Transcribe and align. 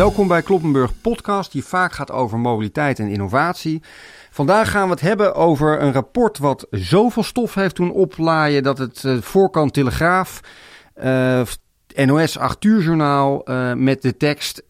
Welkom 0.00 0.28
bij 0.28 0.42
Kloppenburg 0.42 1.00
Podcast, 1.00 1.52
die 1.52 1.64
vaak 1.64 1.92
gaat 1.92 2.10
over 2.10 2.38
mobiliteit 2.38 2.98
en 2.98 3.08
innovatie. 3.08 3.82
Vandaag 4.30 4.70
gaan 4.70 4.84
we 4.84 4.90
het 4.90 5.00
hebben 5.00 5.34
over 5.34 5.82
een 5.82 5.92
rapport 5.92 6.38
wat 6.38 6.66
zoveel 6.70 7.22
stof 7.22 7.54
heeft 7.54 7.76
doen 7.76 7.92
oplaaien 7.92 8.62
dat 8.62 8.78
het 8.78 9.02
uh, 9.02 9.20
voorkant 9.20 9.72
Telegraaf, 9.72 10.40
NOS 11.94 12.38
8 12.38 12.64
uur 12.64 12.96
met 13.76 14.02
de 14.02 14.16
tekst 14.16 14.62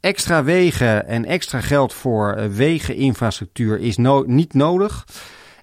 extra 0.00 0.44
wegen 0.44 1.06
en 1.06 1.24
extra 1.24 1.60
geld 1.60 1.92
voor 1.92 2.50
wegeninfrastructuur 2.50 3.78
is 3.78 3.96
no 3.96 4.24
niet 4.26 4.54
nodig. 4.54 5.06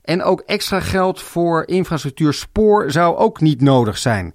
En 0.03 0.23
ook 0.23 0.41
extra 0.45 0.79
geld 0.79 1.21
voor 1.21 1.67
infrastructuur 1.67 2.33
spoor 2.33 2.91
zou 2.91 3.15
ook 3.15 3.41
niet 3.41 3.61
nodig 3.61 3.97
zijn. 3.97 4.33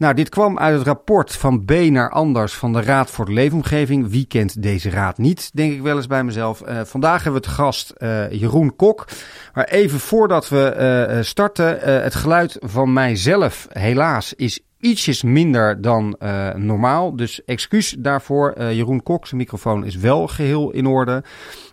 Nou, 0.00 0.14
dit 0.14 0.28
kwam 0.28 0.58
uit 0.58 0.78
het 0.78 0.86
rapport 0.86 1.36
van 1.36 1.64
B 1.64 1.70
naar 1.70 2.10
Anders 2.10 2.54
van 2.54 2.72
de 2.72 2.82
Raad 2.82 3.10
voor 3.10 3.24
de 3.24 3.32
Leefomgeving. 3.32 4.08
Wie 4.08 4.26
kent 4.26 4.62
deze 4.62 4.90
raad 4.90 5.18
niet, 5.18 5.50
denk 5.54 5.72
ik 5.72 5.82
wel 5.82 5.96
eens 5.96 6.06
bij 6.06 6.24
mezelf. 6.24 6.62
Uh, 6.68 6.80
vandaag 6.84 7.22
hebben 7.22 7.40
we 7.40 7.46
te 7.48 7.54
gast 7.54 7.94
uh, 7.98 8.30
Jeroen 8.30 8.76
Kok. 8.76 9.08
Maar 9.54 9.64
even 9.64 10.00
voordat 10.00 10.48
we 10.48 11.06
uh, 11.10 11.22
starten, 11.22 12.02
het 12.02 12.14
geluid 12.14 12.56
van 12.60 12.92
mijzelf 12.92 13.66
helaas 13.72 14.34
is 14.34 14.60
ietsjes 14.78 15.22
minder 15.22 15.80
dan 15.80 16.16
normaal. 16.56 17.16
Dus 17.16 17.44
excuus 17.44 17.96
daarvoor. 17.98 18.62
Jeroen 18.62 19.02
Kok, 19.02 19.26
zijn 19.26 19.40
microfoon 19.40 19.84
is 19.84 19.96
wel 19.96 20.28
geheel 20.28 20.70
in 20.70 20.86
orde. 20.86 21.22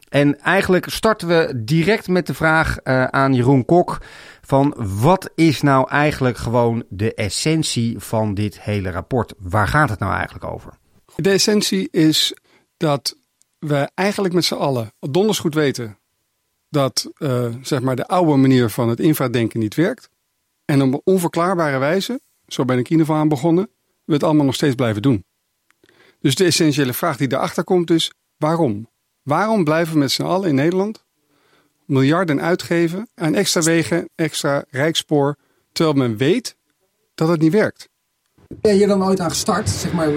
En 0.09 0.39
eigenlijk 0.39 0.89
starten 0.89 1.27
we 1.27 1.63
direct 1.63 2.07
met 2.07 2.27
de 2.27 2.33
vraag 2.33 2.83
aan 3.11 3.33
Jeroen 3.33 3.65
Kok 3.65 4.01
van 4.41 4.73
wat 4.77 5.31
is 5.35 5.61
nou 5.61 5.89
eigenlijk 5.89 6.37
gewoon 6.37 6.83
de 6.89 7.13
essentie 7.13 7.99
van 7.99 8.33
dit 8.33 8.61
hele 8.61 8.91
rapport? 8.91 9.33
Waar 9.37 9.67
gaat 9.67 9.89
het 9.89 9.99
nou 9.99 10.13
eigenlijk 10.13 10.45
over? 10.45 10.73
De 11.15 11.31
essentie 11.31 11.87
is 11.91 12.33
dat 12.77 13.17
we 13.59 13.89
eigenlijk 13.93 14.33
met 14.33 14.45
z'n 14.45 14.53
allen 14.53 14.93
donders 14.99 15.39
goed 15.39 15.53
weten 15.53 15.97
dat 16.69 17.11
uh, 17.17 17.55
zeg 17.61 17.81
maar 17.81 17.95
de 17.95 18.07
oude 18.07 18.35
manier 18.35 18.69
van 18.69 18.89
het 18.89 18.99
infradenken 18.99 19.59
niet 19.59 19.75
werkt. 19.75 20.09
En 20.65 20.81
op 20.81 21.01
onverklaarbare 21.03 21.77
wijze, 21.77 22.19
zo 22.47 22.65
ben 22.65 22.77
ik 22.77 22.85
in 22.85 22.91
ieder 22.91 23.05
geval 23.05 23.21
aan 23.21 23.27
begonnen, 23.27 23.69
we 24.03 24.13
het 24.13 24.23
allemaal 24.23 24.45
nog 24.45 24.55
steeds 24.55 24.75
blijven 24.75 25.01
doen. 25.01 25.25
Dus 26.19 26.35
de 26.35 26.45
essentiële 26.45 26.93
vraag 26.93 27.17
die 27.17 27.27
daarachter 27.27 27.63
komt 27.63 27.89
is, 27.89 28.11
waarom? 28.37 28.89
Waarom 29.27 29.63
blijven 29.63 29.93
we 29.93 29.99
met 29.99 30.11
z'n 30.11 30.23
allen 30.23 30.49
in 30.49 30.55
Nederland 30.55 31.05
miljarden 31.85 32.41
uitgeven 32.41 33.07
aan 33.15 33.35
extra 33.35 33.61
wegen, 33.61 34.09
extra 34.15 34.63
rijkspoor, 34.69 35.35
terwijl 35.71 35.97
men 35.97 36.17
weet 36.17 36.55
dat 37.15 37.27
het 37.27 37.41
niet 37.41 37.51
werkt. 37.51 37.89
Ben 38.47 38.77
je 38.77 38.87
dan 38.87 39.03
ooit 39.03 39.19
aan 39.19 39.29
gestart? 39.29 39.69
Zeg 39.69 39.93
maar? 39.93 40.09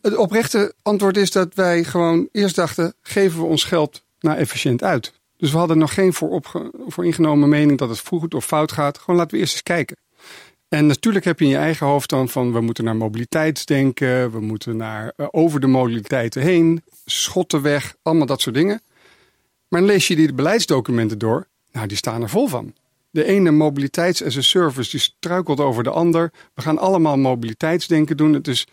Het 0.00 0.16
oprechte 0.16 0.74
antwoord 0.82 1.16
is 1.16 1.30
dat 1.30 1.54
wij 1.54 1.84
gewoon 1.84 2.28
eerst 2.32 2.56
dachten: 2.56 2.94
geven 3.00 3.40
we 3.40 3.46
ons 3.46 3.64
geld 3.64 4.04
nou 4.20 4.36
efficiënt 4.36 4.82
uit? 4.82 5.20
Dus 5.36 5.52
we 5.52 5.58
hadden 5.58 5.78
nog 5.78 5.94
geen 5.94 6.12
voor, 6.12 6.40
voor 6.86 7.06
ingenomen 7.06 7.48
mening 7.48 7.78
dat 7.78 7.88
het 7.88 8.06
goed 8.06 8.34
of 8.34 8.44
fout 8.44 8.72
gaat. 8.72 8.98
Gewoon 8.98 9.16
laten 9.16 9.34
we 9.34 9.40
eerst 9.40 9.52
eens 9.52 9.62
kijken. 9.62 9.96
En 10.72 10.86
natuurlijk 10.86 11.24
heb 11.24 11.38
je 11.38 11.44
in 11.44 11.50
je 11.50 11.56
eigen 11.56 11.86
hoofd 11.86 12.08
dan 12.08 12.28
van 12.28 12.52
we 12.52 12.60
moeten 12.60 12.84
naar 12.84 12.96
mobiliteitsdenken, 12.96 14.30
we 14.30 14.40
moeten 14.40 14.76
naar 14.76 15.12
uh, 15.16 15.26
over 15.30 15.60
de 15.60 15.66
mobiliteiten 15.66 16.42
heen, 16.42 16.82
schotten 17.04 17.62
weg, 17.62 17.94
allemaal 18.02 18.26
dat 18.26 18.40
soort 18.40 18.54
dingen. 18.54 18.80
Maar 19.68 19.82
lees 19.82 20.08
je 20.08 20.16
die 20.16 20.32
beleidsdocumenten 20.32 21.18
door, 21.18 21.46
nou, 21.72 21.86
die 21.86 21.96
staan 21.96 22.22
er 22.22 22.28
vol 22.28 22.46
van. 22.46 22.74
De 23.10 23.24
ene 23.24 23.50
mobiliteits 23.50 24.24
as 24.24 24.36
a 24.36 24.40
service 24.40 24.90
die 24.90 25.00
struikelt 25.00 25.60
over 25.60 25.82
de 25.82 25.90
ander. 25.90 26.32
We 26.54 26.62
gaan 26.62 26.78
allemaal 26.78 27.16
mobiliteitsdenken 27.16 28.16
doen. 28.16 28.42
Is, 28.42 28.66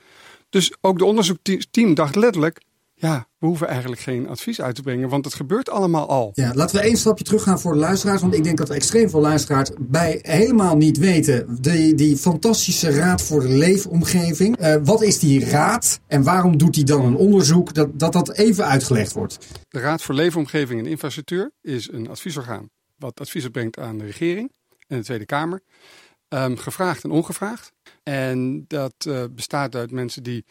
dus 0.50 0.74
ook 0.82 0.98
de 0.98 1.06
onderzoekteam 1.06 1.94
dacht 1.94 2.16
letterlijk: 2.16 2.62
ja, 3.02 3.28
we 3.38 3.46
hoeven 3.46 3.68
eigenlijk 3.68 4.02
geen 4.02 4.28
advies 4.28 4.62
uit 4.62 4.76
te 4.76 4.82
brengen, 4.82 5.10
want 5.10 5.26
het 5.26 5.34
gebeurt 5.34 5.70
allemaal 5.70 6.08
al. 6.08 6.32
Ja, 6.34 6.54
laten 6.54 6.76
we 6.76 6.82
één 6.82 6.98
stapje 6.98 7.24
terug 7.24 7.44
gaan 7.44 7.60
voor 7.60 7.74
de 7.74 7.80
luisteraars, 7.80 8.22
want 8.22 8.34
ik 8.34 8.44
denk 8.44 8.58
dat 8.58 8.70
er 8.70 8.76
extreem 8.76 9.10
veel 9.10 9.22
luisteraars 9.22 9.70
bij 9.80 10.20
helemaal 10.22 10.78
niet 10.78 10.98
weten 10.98 11.58
die, 11.62 11.94
die 11.96 12.18
fantastische 12.18 12.92
Raad 12.92 13.22
voor 13.22 13.42
de 13.42 13.50
Leefomgeving. 13.50 14.62
Uh, 14.62 14.76
wat 14.84 15.02
is 15.02 15.20
die 15.20 15.50
raad 15.50 16.00
en 16.08 16.24
waarom 16.24 16.58
doet 16.58 16.74
die 16.74 16.84
dan 16.84 17.06
een 17.06 17.16
onderzoek? 17.16 17.74
Dat, 17.74 18.00
dat 18.00 18.14
dat 18.14 18.32
even 18.32 18.66
uitgelegd 18.66 19.14
wordt. 19.14 19.38
De 19.70 19.80
Raad 19.80 20.02
voor 20.02 20.16
Leefomgeving 20.16 20.80
en 20.80 20.86
Infrastructuur 20.86 21.52
is 21.62 21.92
een 21.92 22.10
adviesorgaan 22.10 22.70
wat 22.98 23.20
adviezen 23.20 23.52
brengt 23.52 23.80
aan 23.80 23.98
de 23.98 24.06
regering 24.06 24.52
en 24.88 24.98
de 24.98 25.04
Tweede 25.04 25.26
Kamer. 25.26 25.62
Um, 26.30 26.58
gevraagd 26.58 27.04
en 27.04 27.12
ongevraagd. 27.12 27.72
En 28.04 28.66
dat 28.68 28.94
uh, 29.08 29.24
bestaat 29.32 29.76
uit 29.76 29.92
mensen 29.92 30.24
die, 30.24 30.46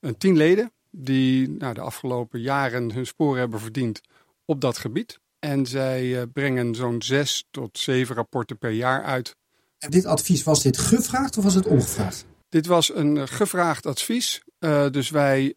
uh, 0.00 0.10
tien 0.18 0.36
leden, 0.36 0.72
die 0.92 1.48
nou, 1.48 1.74
de 1.74 1.80
afgelopen 1.80 2.40
jaren 2.40 2.92
hun 2.92 3.06
sporen 3.06 3.38
hebben 3.38 3.60
verdiend 3.60 4.00
op 4.44 4.60
dat 4.60 4.78
gebied. 4.78 5.20
En 5.38 5.66
zij 5.66 6.04
uh, 6.04 6.22
brengen 6.32 6.74
zo'n 6.74 7.02
zes 7.02 7.46
tot 7.50 7.78
zeven 7.78 8.14
rapporten 8.14 8.58
per 8.58 8.70
jaar 8.70 9.04
uit. 9.04 9.36
En 9.78 9.90
dit 9.90 10.04
advies, 10.04 10.42
was 10.42 10.62
dit 10.62 10.78
gevraagd 10.78 11.36
of 11.36 11.44
was 11.44 11.54
het 11.54 11.66
ongevraagd? 11.66 12.26
Dit 12.48 12.66
was 12.66 12.94
een 12.94 13.16
uh, 13.16 13.22
gevraagd 13.26 13.86
advies. 13.86 14.42
Uh, 14.58 14.90
dus 14.90 15.10
wij 15.10 15.54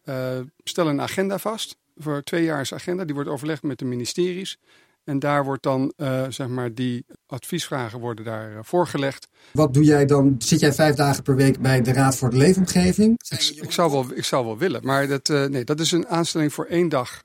stellen 0.63 0.91
een 0.91 1.01
agenda 1.01 1.38
vast 1.38 1.78
voor 1.96 2.23
agenda. 2.72 3.06
Die 3.06 3.16
wordt 3.16 3.29
overlegd 3.29 3.63
met 3.63 3.79
de 3.79 3.85
ministeries. 3.85 4.57
En 5.05 5.19
daar 5.19 5.43
wordt 5.43 5.63
dan, 5.63 5.93
uh, 5.97 6.25
zeg 6.29 6.47
maar, 6.47 6.73
die 6.73 7.05
adviesvragen 7.25 7.99
worden 7.99 8.25
daar 8.25 8.51
uh, 8.51 8.59
voorgelegd. 8.61 9.27
Wat 9.51 9.73
doe 9.73 9.83
jij 9.83 10.05
dan? 10.05 10.35
Zit 10.38 10.59
jij 10.59 10.73
vijf 10.73 10.95
dagen 10.95 11.23
per 11.23 11.35
week 11.35 11.59
bij 11.59 11.81
de 11.81 11.93
Raad 11.93 12.17
voor 12.17 12.29
de 12.29 12.38
Leefomgeving? 12.38 13.19
Ik, 13.29 13.63
ik, 13.63 13.71
zou, 13.71 13.91
wel, 13.91 14.05
ik 14.13 14.23
zou 14.23 14.45
wel 14.45 14.57
willen, 14.57 14.85
maar 14.85 15.07
dat, 15.07 15.29
uh, 15.29 15.45
nee, 15.45 15.63
dat 15.63 15.79
is 15.79 15.91
een 15.91 16.07
aanstelling 16.07 16.53
voor 16.53 16.66
één 16.66 16.89
dag 16.89 17.21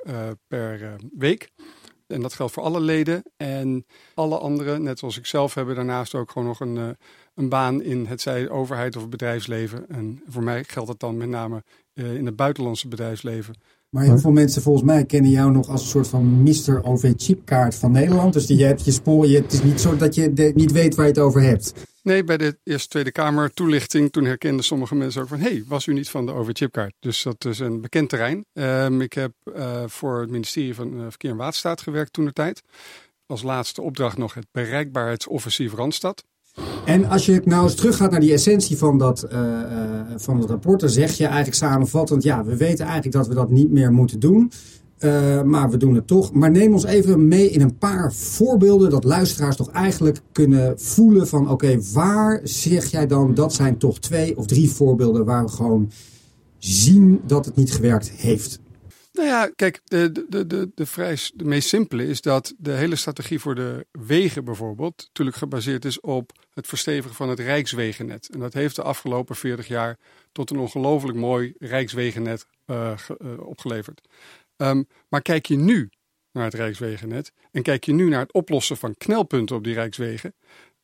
per 0.49 0.97
week. 1.17 1.51
En 2.07 2.21
dat 2.21 2.35
geldt 2.35 2.53
voor 2.53 2.63
alle 2.63 2.81
leden. 2.81 3.23
En 3.37 3.87
alle 4.15 4.39
anderen, 4.39 4.83
net 4.83 4.99
zoals 4.99 5.19
ik 5.19 5.27
zelf, 5.27 5.55
hebben 5.55 5.75
daarnaast 5.75 6.15
ook 6.15 6.31
gewoon 6.31 6.49
nog 6.49 6.61
een, 6.61 6.97
een 7.35 7.49
baan 7.49 7.83
in 7.83 8.07
het 8.07 8.21
zij 8.21 8.49
overheid 8.49 8.97
of 8.97 9.09
bedrijfsleven. 9.09 9.89
En 9.89 10.23
voor 10.27 10.43
mij 10.43 10.65
geldt 10.65 10.89
dat 10.89 11.01
dan 11.01 11.17
met 11.17 11.29
name 11.29 11.63
in 11.95 12.27
het 12.27 12.37
buitenlandse 12.37 12.89
bedrijfsleven. 12.89 13.55
Maar 13.91 14.05
heel 14.05 14.19
veel 14.19 14.31
mensen 14.31 14.63
volgens 14.63 14.85
mij 14.85 15.05
kennen 15.05 15.31
jou 15.31 15.53
nog 15.53 15.69
als 15.69 15.83
een 15.83 15.89
soort 15.89 16.09
van 16.09 16.43
Mr. 16.43 16.85
OV-chipkaart 16.85 17.75
van 17.75 17.93
Nederland. 17.93 18.33
Dus 18.33 18.47
die, 18.47 18.59
je 18.59 18.65
hebt 18.65 18.85
je 18.85 18.91
spoor, 18.91 19.27
je, 19.27 19.37
het 19.37 19.53
is 19.53 19.63
niet 19.63 19.81
zo 19.81 19.97
dat 19.97 20.15
je 20.15 20.53
niet 20.55 20.73
weet 20.73 20.95
waar 20.95 21.07
je 21.07 21.13
het 21.13 21.21
over 21.21 21.43
hebt. 21.43 21.73
Nee, 22.03 22.25
bij 22.25 22.37
de 22.37 22.59
Eerste 22.65 22.89
Tweede 22.89 23.13
Kamer 23.13 23.53
toelichting, 23.53 24.13
toen 24.13 24.25
herkenden 24.25 24.65
sommige 24.65 24.95
mensen 24.95 25.23
ook 25.23 25.29
van... 25.29 25.39
hé, 25.39 25.51
hey, 25.51 25.65
was 25.67 25.87
u 25.87 25.93
niet 25.93 26.09
van 26.09 26.27
de 26.27 26.33
OV-chipkaart? 26.33 26.95
Dus 27.01 27.23
dat 27.23 27.45
is 27.45 27.59
een 27.59 27.81
bekend 27.81 28.09
terrein. 28.09 28.45
Um, 28.53 29.01
ik 29.01 29.13
heb 29.13 29.33
uh, 29.45 29.83
voor 29.87 30.21
het 30.21 30.31
ministerie 30.31 30.75
van 30.75 31.01
uh, 31.01 31.07
Verkeer 31.09 31.31
en 31.31 31.37
Waterstaat 31.37 31.81
gewerkt 31.81 32.13
toen 32.13 32.25
de 32.25 32.33
tijd. 32.33 32.63
Als 33.27 33.43
laatste 33.43 33.83
opdracht 33.83 34.17
nog 34.17 34.35
het 34.35 34.47
bereikbaarheidsoffensief 34.53 35.75
Randstad. 35.75 36.25
En 36.85 37.09
als 37.09 37.27
je 37.27 37.43
nou 37.45 37.63
eens 37.63 37.75
teruggaat 37.75 38.11
naar 38.11 38.21
die 38.21 38.33
essentie 38.33 38.79
van 38.79 38.99
dat, 38.99 39.27
uh, 39.33 39.39
uh, 39.41 39.47
van 40.17 40.41
het 40.41 40.51
rapport, 40.51 40.81
dan 40.81 40.89
zeg 40.89 41.13
je 41.13 41.25
eigenlijk 41.25 41.57
samenvattend: 41.57 42.23
ja, 42.23 42.45
we 42.45 42.57
weten 42.57 42.85
eigenlijk 42.85 43.17
dat 43.17 43.29
we 43.29 43.35
dat 43.35 43.51
niet 43.51 43.71
meer 43.71 43.93
moeten 43.93 44.21
doen. 44.21 44.53
Uh, 44.99 45.43
maar 45.43 45.71
we 45.71 45.77
doen 45.77 45.95
het 45.95 46.07
toch. 46.07 46.33
Maar 46.33 46.51
neem 46.51 46.73
ons 46.73 46.85
even 46.85 47.29
mee 47.29 47.51
in 47.51 47.61
een 47.61 47.79
paar 47.79 48.13
voorbeelden 48.13 48.91
dat 48.91 49.05
luisteraars 49.05 49.57
toch 49.57 49.71
eigenlijk 49.71 50.21
kunnen 50.33 50.79
voelen 50.79 51.29
van 51.29 51.51
oké, 51.51 51.79
waar 51.93 52.41
zeg 52.43 52.87
jij 52.87 53.07
dan 53.07 53.35
dat 53.35 53.55
zijn 53.55 53.77
toch 53.77 53.99
twee 53.99 54.37
of 54.37 54.47
drie 54.47 54.71
voorbeelden 54.71 55.25
waar 55.25 55.45
we 55.45 55.51
gewoon 55.51 55.91
zien 56.59 57.21
dat 57.27 57.45
het 57.45 57.57
niet 57.57 57.73
gewerkt 57.73 58.11
heeft? 58.11 58.61
Nou 59.21 59.33
ja, 59.33 59.51
kijk, 59.57 59.81
de, 59.85 60.13
de, 60.29 60.47
de, 60.47 60.71
de, 60.75 60.87
vrij, 60.87 61.19
de 61.35 61.45
meest 61.45 61.69
simpele 61.69 62.07
is 62.07 62.21
dat 62.21 62.55
de 62.59 62.73
hele 62.73 62.97
strategie 62.97 63.39
voor 63.39 63.55
de 63.55 63.87
wegen 63.93 64.45
bijvoorbeeld 64.45 65.05
natuurlijk 65.07 65.37
gebaseerd 65.37 65.85
is 65.85 66.01
op 66.01 66.33
het 66.51 66.67
verstevigen 66.67 67.17
van 67.17 67.29
het 67.29 67.39
Rijkswegennet. 67.39 68.29
En 68.29 68.41
dat 68.41 68.53
heeft 68.53 68.77
de 68.77 68.83
afgelopen 68.83 69.37
40 69.37 69.69
jaar 69.69 69.99
tot 70.33 70.51
een 70.51 70.59
ongelooflijk 70.59 71.19
mooi 71.19 71.55
Rijkswegennet 71.59 72.47
uh, 72.67 72.93
uh, 73.23 73.47
opgeleverd. 73.47 74.09
Um, 74.57 74.87
maar 75.09 75.23
kijk 75.23 75.47
je 75.47 75.57
nu 75.57 75.91
naar 76.33 76.45
het 76.45 76.55
Rijkswegennet 76.55 77.33
en 77.53 77.63
kijk 77.63 77.85
je 77.85 77.93
nu 77.93 78.09
naar 78.09 78.21
het 78.21 78.33
oplossen 78.33 78.77
van 78.77 78.95
knelpunten 78.97 79.57
op 79.57 79.65
die 79.65 79.75
Rijkswegen, 79.75 80.35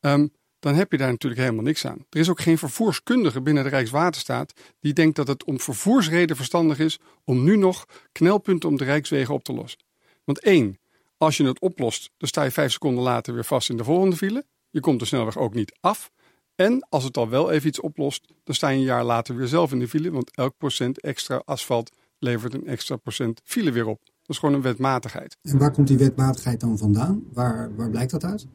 um, 0.00 0.32
dan 0.66 0.74
heb 0.74 0.90
je 0.90 0.98
daar 0.98 1.10
natuurlijk 1.10 1.40
helemaal 1.40 1.64
niks 1.64 1.86
aan. 1.86 2.04
Er 2.10 2.20
is 2.20 2.30
ook 2.30 2.40
geen 2.40 2.58
vervoerskundige 2.58 3.40
binnen 3.40 3.64
de 3.64 3.68
Rijkswaterstaat 3.68 4.52
die 4.80 4.92
denkt 4.92 5.16
dat 5.16 5.28
het 5.28 5.44
om 5.44 5.60
vervoersreden 5.60 6.36
verstandig 6.36 6.78
is 6.78 6.98
om 7.24 7.44
nu 7.44 7.56
nog 7.56 7.86
knelpunten 8.12 8.68
om 8.68 8.76
de 8.76 8.84
Rijkswegen 8.84 9.34
op 9.34 9.44
te 9.44 9.52
lossen. 9.52 9.80
Want 10.24 10.40
één, 10.40 10.78
als 11.16 11.36
je 11.36 11.44
het 11.44 11.60
oplost, 11.60 12.10
dan 12.16 12.28
sta 12.28 12.42
je 12.42 12.50
vijf 12.50 12.72
seconden 12.72 13.02
later 13.02 13.34
weer 13.34 13.44
vast 13.44 13.70
in 13.70 13.76
de 13.76 13.84
volgende 13.84 14.16
file. 14.16 14.44
Je 14.70 14.80
komt 14.80 14.98
de 14.98 15.04
snelweg 15.04 15.38
ook 15.38 15.54
niet 15.54 15.76
af. 15.80 16.10
En 16.54 16.86
als 16.88 17.04
het 17.04 17.16
al 17.16 17.28
wel 17.28 17.50
even 17.50 17.68
iets 17.68 17.80
oplost, 17.80 18.32
dan 18.44 18.54
sta 18.54 18.68
je 18.68 18.76
een 18.76 18.84
jaar 18.84 19.04
later 19.04 19.36
weer 19.36 19.46
zelf 19.46 19.72
in 19.72 19.78
de 19.78 19.88
file, 19.88 20.10
want 20.10 20.36
elk 20.36 20.56
procent 20.58 21.00
extra 21.00 21.42
asfalt 21.44 21.90
levert 22.18 22.54
een 22.54 22.66
extra 22.66 22.96
procent 22.96 23.40
file 23.44 23.72
weer 23.72 23.86
op. 23.86 24.00
Dat 24.04 24.14
is 24.28 24.38
gewoon 24.38 24.54
een 24.54 24.62
wetmatigheid. 24.62 25.36
En 25.42 25.58
waar 25.58 25.72
komt 25.72 25.88
die 25.88 25.98
wetmatigheid 25.98 26.60
dan 26.60 26.78
vandaan? 26.78 27.24
Waar, 27.32 27.76
waar 27.76 27.90
blijkt 27.90 28.10
dat 28.10 28.24
uit? 28.24 28.46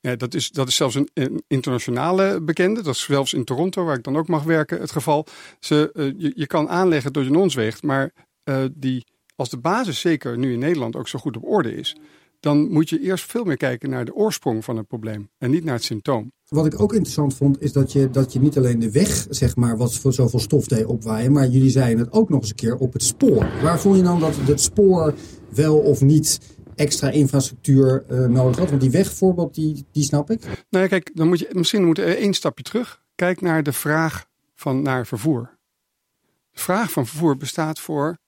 Ja, 0.00 0.16
dat, 0.16 0.34
is, 0.34 0.50
dat 0.50 0.68
is 0.68 0.76
zelfs 0.76 0.94
een, 0.94 1.42
internationale 1.46 2.40
bekende. 2.42 2.82
Dat 2.82 2.94
is 2.94 3.02
zelfs 3.02 3.32
in 3.32 3.44
Toronto, 3.44 3.84
waar 3.84 3.96
ik 3.96 4.04
dan 4.04 4.16
ook 4.16 4.28
mag 4.28 4.42
werken, 4.42 4.80
het 4.80 4.90
geval. 4.90 5.26
Ze, 5.60 5.90
uh, 5.94 6.12
je, 6.16 6.32
je 6.34 6.46
kan 6.46 6.68
aanleggen 6.68 7.12
door 7.12 7.24
je 7.24 7.30
nonsweegt, 7.30 7.82
maar 7.82 8.12
uh, 8.44 8.64
die 8.74 9.04
als 9.36 9.48
de 9.48 9.58
basis 9.58 10.00
zeker 10.00 10.38
nu 10.38 10.52
in 10.52 10.58
Nederland 10.58 10.96
ook 10.96 11.08
zo 11.08 11.18
goed 11.18 11.36
op 11.36 11.44
orde 11.44 11.74
is, 11.74 11.96
dan 12.40 12.72
moet 12.72 12.88
je 12.88 13.00
eerst 13.00 13.30
veel 13.30 13.44
meer 13.44 13.56
kijken 13.56 13.90
naar 13.90 14.04
de 14.04 14.14
oorsprong 14.14 14.64
van 14.64 14.76
het 14.76 14.86
probleem 14.86 15.30
en 15.38 15.50
niet 15.50 15.64
naar 15.64 15.74
het 15.74 15.84
symptoom. 15.84 16.32
Wat 16.48 16.66
ik 16.66 16.80
ook 16.80 16.92
interessant 16.92 17.34
vond, 17.34 17.62
is 17.62 17.72
dat 17.72 17.92
je, 17.92 18.10
dat 18.10 18.32
je 18.32 18.40
niet 18.40 18.56
alleen 18.56 18.78
de 18.78 18.90
weg, 18.90 19.26
zeg 19.30 19.56
maar, 19.56 19.76
wat 19.76 19.92
zoveel 20.08 20.40
stof 20.40 20.66
deed 20.66 20.84
opwaaien, 20.84 21.32
maar 21.32 21.48
jullie 21.48 21.70
zeiden 21.70 22.04
het 22.04 22.12
ook 22.12 22.28
nog 22.28 22.40
eens 22.40 22.50
een 22.50 22.56
keer 22.56 22.76
op 22.76 22.92
het 22.92 23.02
spoor. 23.02 23.48
Waar 23.62 23.80
vond 23.80 23.96
je 23.96 24.02
dan 24.02 24.20
dat 24.20 24.36
het 24.36 24.60
spoor 24.60 25.14
wel 25.54 25.78
of 25.78 26.00
niet 26.00 26.40
extra 26.78 27.10
infrastructuur 27.10 28.04
uh, 28.10 28.26
nodig 28.26 28.58
had? 28.58 28.68
Want 28.68 28.80
die 28.80 28.90
wegvoorbeeld, 28.90 29.54
die, 29.54 29.86
die 29.92 30.02
snap 30.02 30.30
ik. 30.30 30.44
Nou 30.44 30.84
ja, 30.84 30.86
kijk, 30.86 31.10
dan 31.14 31.28
moet 31.28 31.38
je 31.38 31.48
misschien 31.52 31.84
moeten 31.84 32.04
we 32.04 32.14
één 32.14 32.34
stapje 32.34 32.64
terug. 32.64 33.02
Kijk 33.14 33.40
naar 33.40 33.62
de 33.62 33.72
vraag 33.72 34.26
van 34.54 34.82
naar 34.82 35.06
vervoer. 35.06 35.58
De 36.50 36.60
vraag 36.60 36.90
van 36.90 37.06
vervoer 37.06 37.36
bestaat 37.36 37.80
voor 37.80 38.18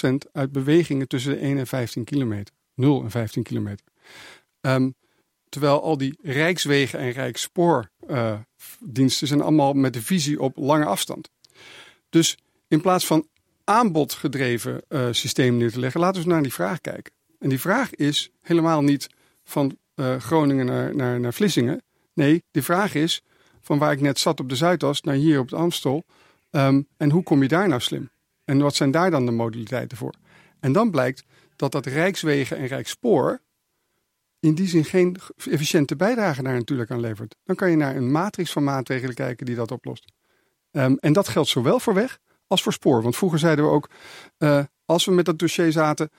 80% 0.00 0.04
uit 0.32 0.52
bewegingen 0.52 1.08
tussen 1.08 1.32
de 1.32 1.38
1 1.38 1.58
en 1.58 1.66
15 1.66 2.04
kilometer. 2.04 2.54
0 2.74 3.02
en 3.02 3.10
15 3.10 3.42
kilometer. 3.42 3.86
Um, 4.60 4.94
terwijl 5.48 5.82
al 5.82 5.96
die 5.96 6.18
rijkswegen 6.22 6.98
en 6.98 7.10
rijkspoordiensten 7.10 9.26
uh, 9.26 9.28
zijn 9.28 9.40
allemaal 9.40 9.72
met 9.72 9.92
de 9.92 10.02
visie 10.02 10.40
op 10.40 10.56
lange 10.56 10.84
afstand. 10.84 11.30
Dus 12.08 12.38
in 12.68 12.80
plaats 12.80 13.06
van 13.06 13.28
aanbodgedreven 13.70 14.82
uh, 14.88 15.08
systeem 15.10 15.56
neer 15.56 15.72
te 15.72 15.80
leggen, 15.80 16.00
laten 16.00 16.22
we 16.22 16.28
naar 16.28 16.42
die 16.42 16.52
vraag 16.52 16.80
kijken. 16.80 17.12
En 17.38 17.48
die 17.48 17.60
vraag 17.60 17.94
is 17.94 18.30
helemaal 18.40 18.82
niet 18.82 19.08
van 19.44 19.76
uh, 19.94 20.16
Groningen 20.16 20.66
naar, 20.66 20.96
naar, 20.96 21.20
naar 21.20 21.32
Vlissingen. 21.32 21.82
Nee, 22.14 22.42
die 22.50 22.62
vraag 22.62 22.94
is 22.94 23.22
van 23.60 23.78
waar 23.78 23.92
ik 23.92 24.00
net 24.00 24.18
zat 24.18 24.40
op 24.40 24.48
de 24.48 24.56
Zuidas 24.56 25.00
naar 25.00 25.14
hier 25.14 25.38
op 25.38 25.48
de 25.48 25.56
Amstel. 25.56 26.04
Um, 26.50 26.86
en 26.96 27.10
hoe 27.10 27.22
kom 27.22 27.42
je 27.42 27.48
daar 27.48 27.68
nou 27.68 27.80
slim? 27.80 28.10
En 28.44 28.58
wat 28.58 28.74
zijn 28.74 28.90
daar 28.90 29.10
dan 29.10 29.26
de 29.26 29.32
modaliteiten 29.32 29.96
voor? 29.96 30.14
En 30.60 30.72
dan 30.72 30.90
blijkt 30.90 31.24
dat 31.56 31.72
dat 31.72 31.86
Rijkswegen 31.86 32.56
en 32.56 32.66
Rijkspoor 32.66 33.40
in 34.40 34.54
die 34.54 34.68
zin 34.68 34.84
geen 34.84 35.16
efficiënte 35.50 35.96
bijdrage 35.96 36.42
daar 36.42 36.54
natuurlijk 36.54 36.90
aan 36.90 37.00
levert. 37.00 37.36
Dan 37.44 37.56
kan 37.56 37.70
je 37.70 37.76
naar 37.76 37.96
een 37.96 38.10
matrix 38.10 38.52
van 38.52 38.64
maatregelen 38.64 39.14
kijken 39.14 39.46
die 39.46 39.54
dat 39.54 39.70
oplost. 39.70 40.12
Um, 40.70 40.96
en 40.98 41.12
dat 41.12 41.28
geldt 41.28 41.48
zowel 41.48 41.80
voor 41.80 41.94
weg 41.94 42.18
als 42.50 42.62
voor 42.62 42.72
spoor. 42.72 43.02
Want 43.02 43.16
vroeger 43.16 43.38
zeiden 43.38 43.64
we 43.64 43.70
ook, 43.70 43.90
uh, 44.38 44.64
als 44.84 45.04
we 45.04 45.12
met 45.12 45.24
dat 45.24 45.38
dossier 45.38 45.72
zaten, 45.72 46.10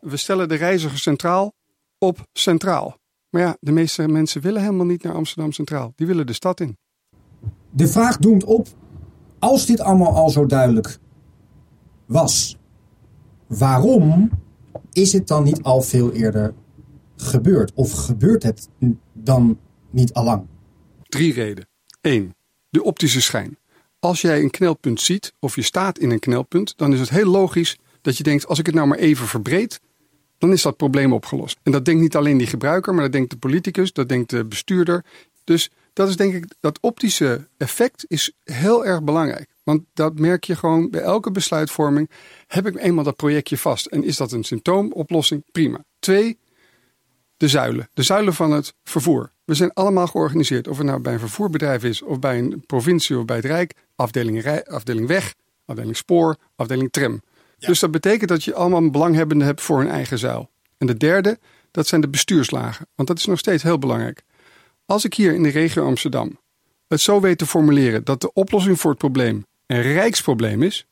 we 0.00 0.16
stellen 0.16 0.48
de 0.48 0.54
reiziger 0.54 0.98
centraal 0.98 1.52
op 1.98 2.26
centraal. 2.32 2.98
Maar 3.30 3.42
ja, 3.42 3.56
de 3.60 3.72
meeste 3.72 4.08
mensen 4.08 4.40
willen 4.40 4.60
helemaal 4.60 4.86
niet 4.86 5.02
naar 5.02 5.14
Amsterdam 5.14 5.52
Centraal. 5.52 5.92
Die 5.96 6.06
willen 6.06 6.26
de 6.26 6.32
stad 6.32 6.60
in. 6.60 6.78
De 7.70 7.86
vraag 7.86 8.16
doemt 8.16 8.44
op, 8.44 8.68
als 9.38 9.66
dit 9.66 9.80
allemaal 9.80 10.14
al 10.14 10.30
zo 10.30 10.46
duidelijk 10.46 10.98
was, 12.06 12.58
waarom 13.46 14.30
is 14.92 15.12
het 15.12 15.28
dan 15.28 15.44
niet 15.44 15.62
al 15.62 15.82
veel 15.82 16.12
eerder 16.12 16.54
gebeurd? 17.16 17.72
Of 17.74 17.92
gebeurt 17.92 18.42
het 18.42 18.68
dan 19.12 19.58
niet 19.90 20.12
allang? 20.12 20.46
Drie 21.02 21.32
redenen. 21.32 21.68
Eén, 22.00 22.34
de 22.68 22.82
optische 22.82 23.20
schijn. 23.20 23.56
Als 24.02 24.20
jij 24.20 24.40
een 24.40 24.50
knelpunt 24.50 25.00
ziet 25.00 25.32
of 25.38 25.54
je 25.54 25.62
staat 25.62 25.98
in 25.98 26.10
een 26.10 26.18
knelpunt, 26.18 26.74
dan 26.76 26.92
is 26.92 27.00
het 27.00 27.10
heel 27.10 27.30
logisch 27.30 27.76
dat 28.00 28.16
je 28.16 28.22
denkt: 28.22 28.46
als 28.46 28.58
ik 28.58 28.66
het 28.66 28.74
nou 28.74 28.86
maar 28.86 28.98
even 28.98 29.26
verbreed, 29.26 29.80
dan 30.38 30.52
is 30.52 30.62
dat 30.62 30.76
probleem 30.76 31.12
opgelost. 31.12 31.58
En 31.62 31.72
dat 31.72 31.84
denkt 31.84 32.00
niet 32.00 32.16
alleen 32.16 32.38
die 32.38 32.46
gebruiker, 32.46 32.94
maar 32.94 33.02
dat 33.02 33.12
denkt 33.12 33.30
de 33.30 33.36
politicus, 33.36 33.92
dat 33.92 34.08
denkt 34.08 34.30
de 34.30 34.44
bestuurder. 34.44 35.04
Dus 35.44 35.70
dat 35.92 36.08
is 36.08 36.16
denk 36.16 36.34
ik, 36.34 36.44
dat 36.60 36.78
optische 36.80 37.48
effect 37.56 38.04
is 38.08 38.32
heel 38.44 38.86
erg 38.86 39.02
belangrijk. 39.02 39.48
Want 39.62 39.82
dat 39.94 40.18
merk 40.18 40.44
je 40.44 40.56
gewoon 40.56 40.90
bij 40.90 41.00
elke 41.00 41.30
besluitvorming. 41.30 42.10
Heb 42.46 42.66
ik 42.66 42.76
eenmaal 42.76 43.04
dat 43.04 43.16
projectje 43.16 43.58
vast 43.58 43.86
en 43.86 44.04
is 44.04 44.16
dat 44.16 44.32
een 44.32 44.44
symptoomoplossing? 44.44 45.44
Prima. 45.52 45.84
Twee, 45.98 46.38
de 47.36 47.48
zuilen. 47.48 47.88
De 47.94 48.02
zuilen 48.02 48.34
van 48.34 48.50
het 48.52 48.74
vervoer. 48.84 49.31
We 49.44 49.54
zijn 49.54 49.72
allemaal 49.72 50.06
georganiseerd. 50.06 50.68
Of 50.68 50.76
het 50.76 50.86
nou 50.86 51.00
bij 51.00 51.12
een 51.12 51.18
vervoerbedrijf 51.18 51.84
is, 51.84 52.02
of 52.02 52.18
bij 52.18 52.38
een 52.38 52.62
provincie 52.66 53.18
of 53.18 53.24
bij 53.24 53.36
het 53.36 53.44
Rijk. 53.44 53.74
Afdeling, 53.96 54.46
afdeling 54.64 55.06
weg, 55.06 55.34
afdeling 55.64 55.96
spoor, 55.96 56.36
afdeling 56.56 56.90
tram. 56.90 57.22
Dus 57.58 57.80
dat 57.80 57.90
betekent 57.90 58.28
dat 58.28 58.44
je 58.44 58.54
allemaal 58.54 58.80
een 58.80 58.92
belanghebbende 58.92 59.44
hebt 59.44 59.60
voor 59.60 59.80
een 59.80 59.88
eigen 59.88 60.18
zuil. 60.18 60.50
En 60.78 60.86
de 60.86 60.96
derde, 60.96 61.38
dat 61.70 61.86
zijn 61.86 62.00
de 62.00 62.08
bestuurslagen. 62.08 62.86
Want 62.94 63.08
dat 63.08 63.18
is 63.18 63.26
nog 63.26 63.38
steeds 63.38 63.62
heel 63.62 63.78
belangrijk. 63.78 64.22
Als 64.86 65.04
ik 65.04 65.14
hier 65.14 65.34
in 65.34 65.42
de 65.42 65.48
regio 65.48 65.86
Amsterdam 65.86 66.38
het 66.88 67.00
zo 67.00 67.20
weet 67.20 67.38
te 67.38 67.46
formuleren 67.46 68.04
dat 68.04 68.20
de 68.20 68.32
oplossing 68.32 68.80
voor 68.80 68.90
het 68.90 68.98
probleem 68.98 69.46
een 69.66 69.82
rijksprobleem 69.82 70.62
is, 70.62 70.86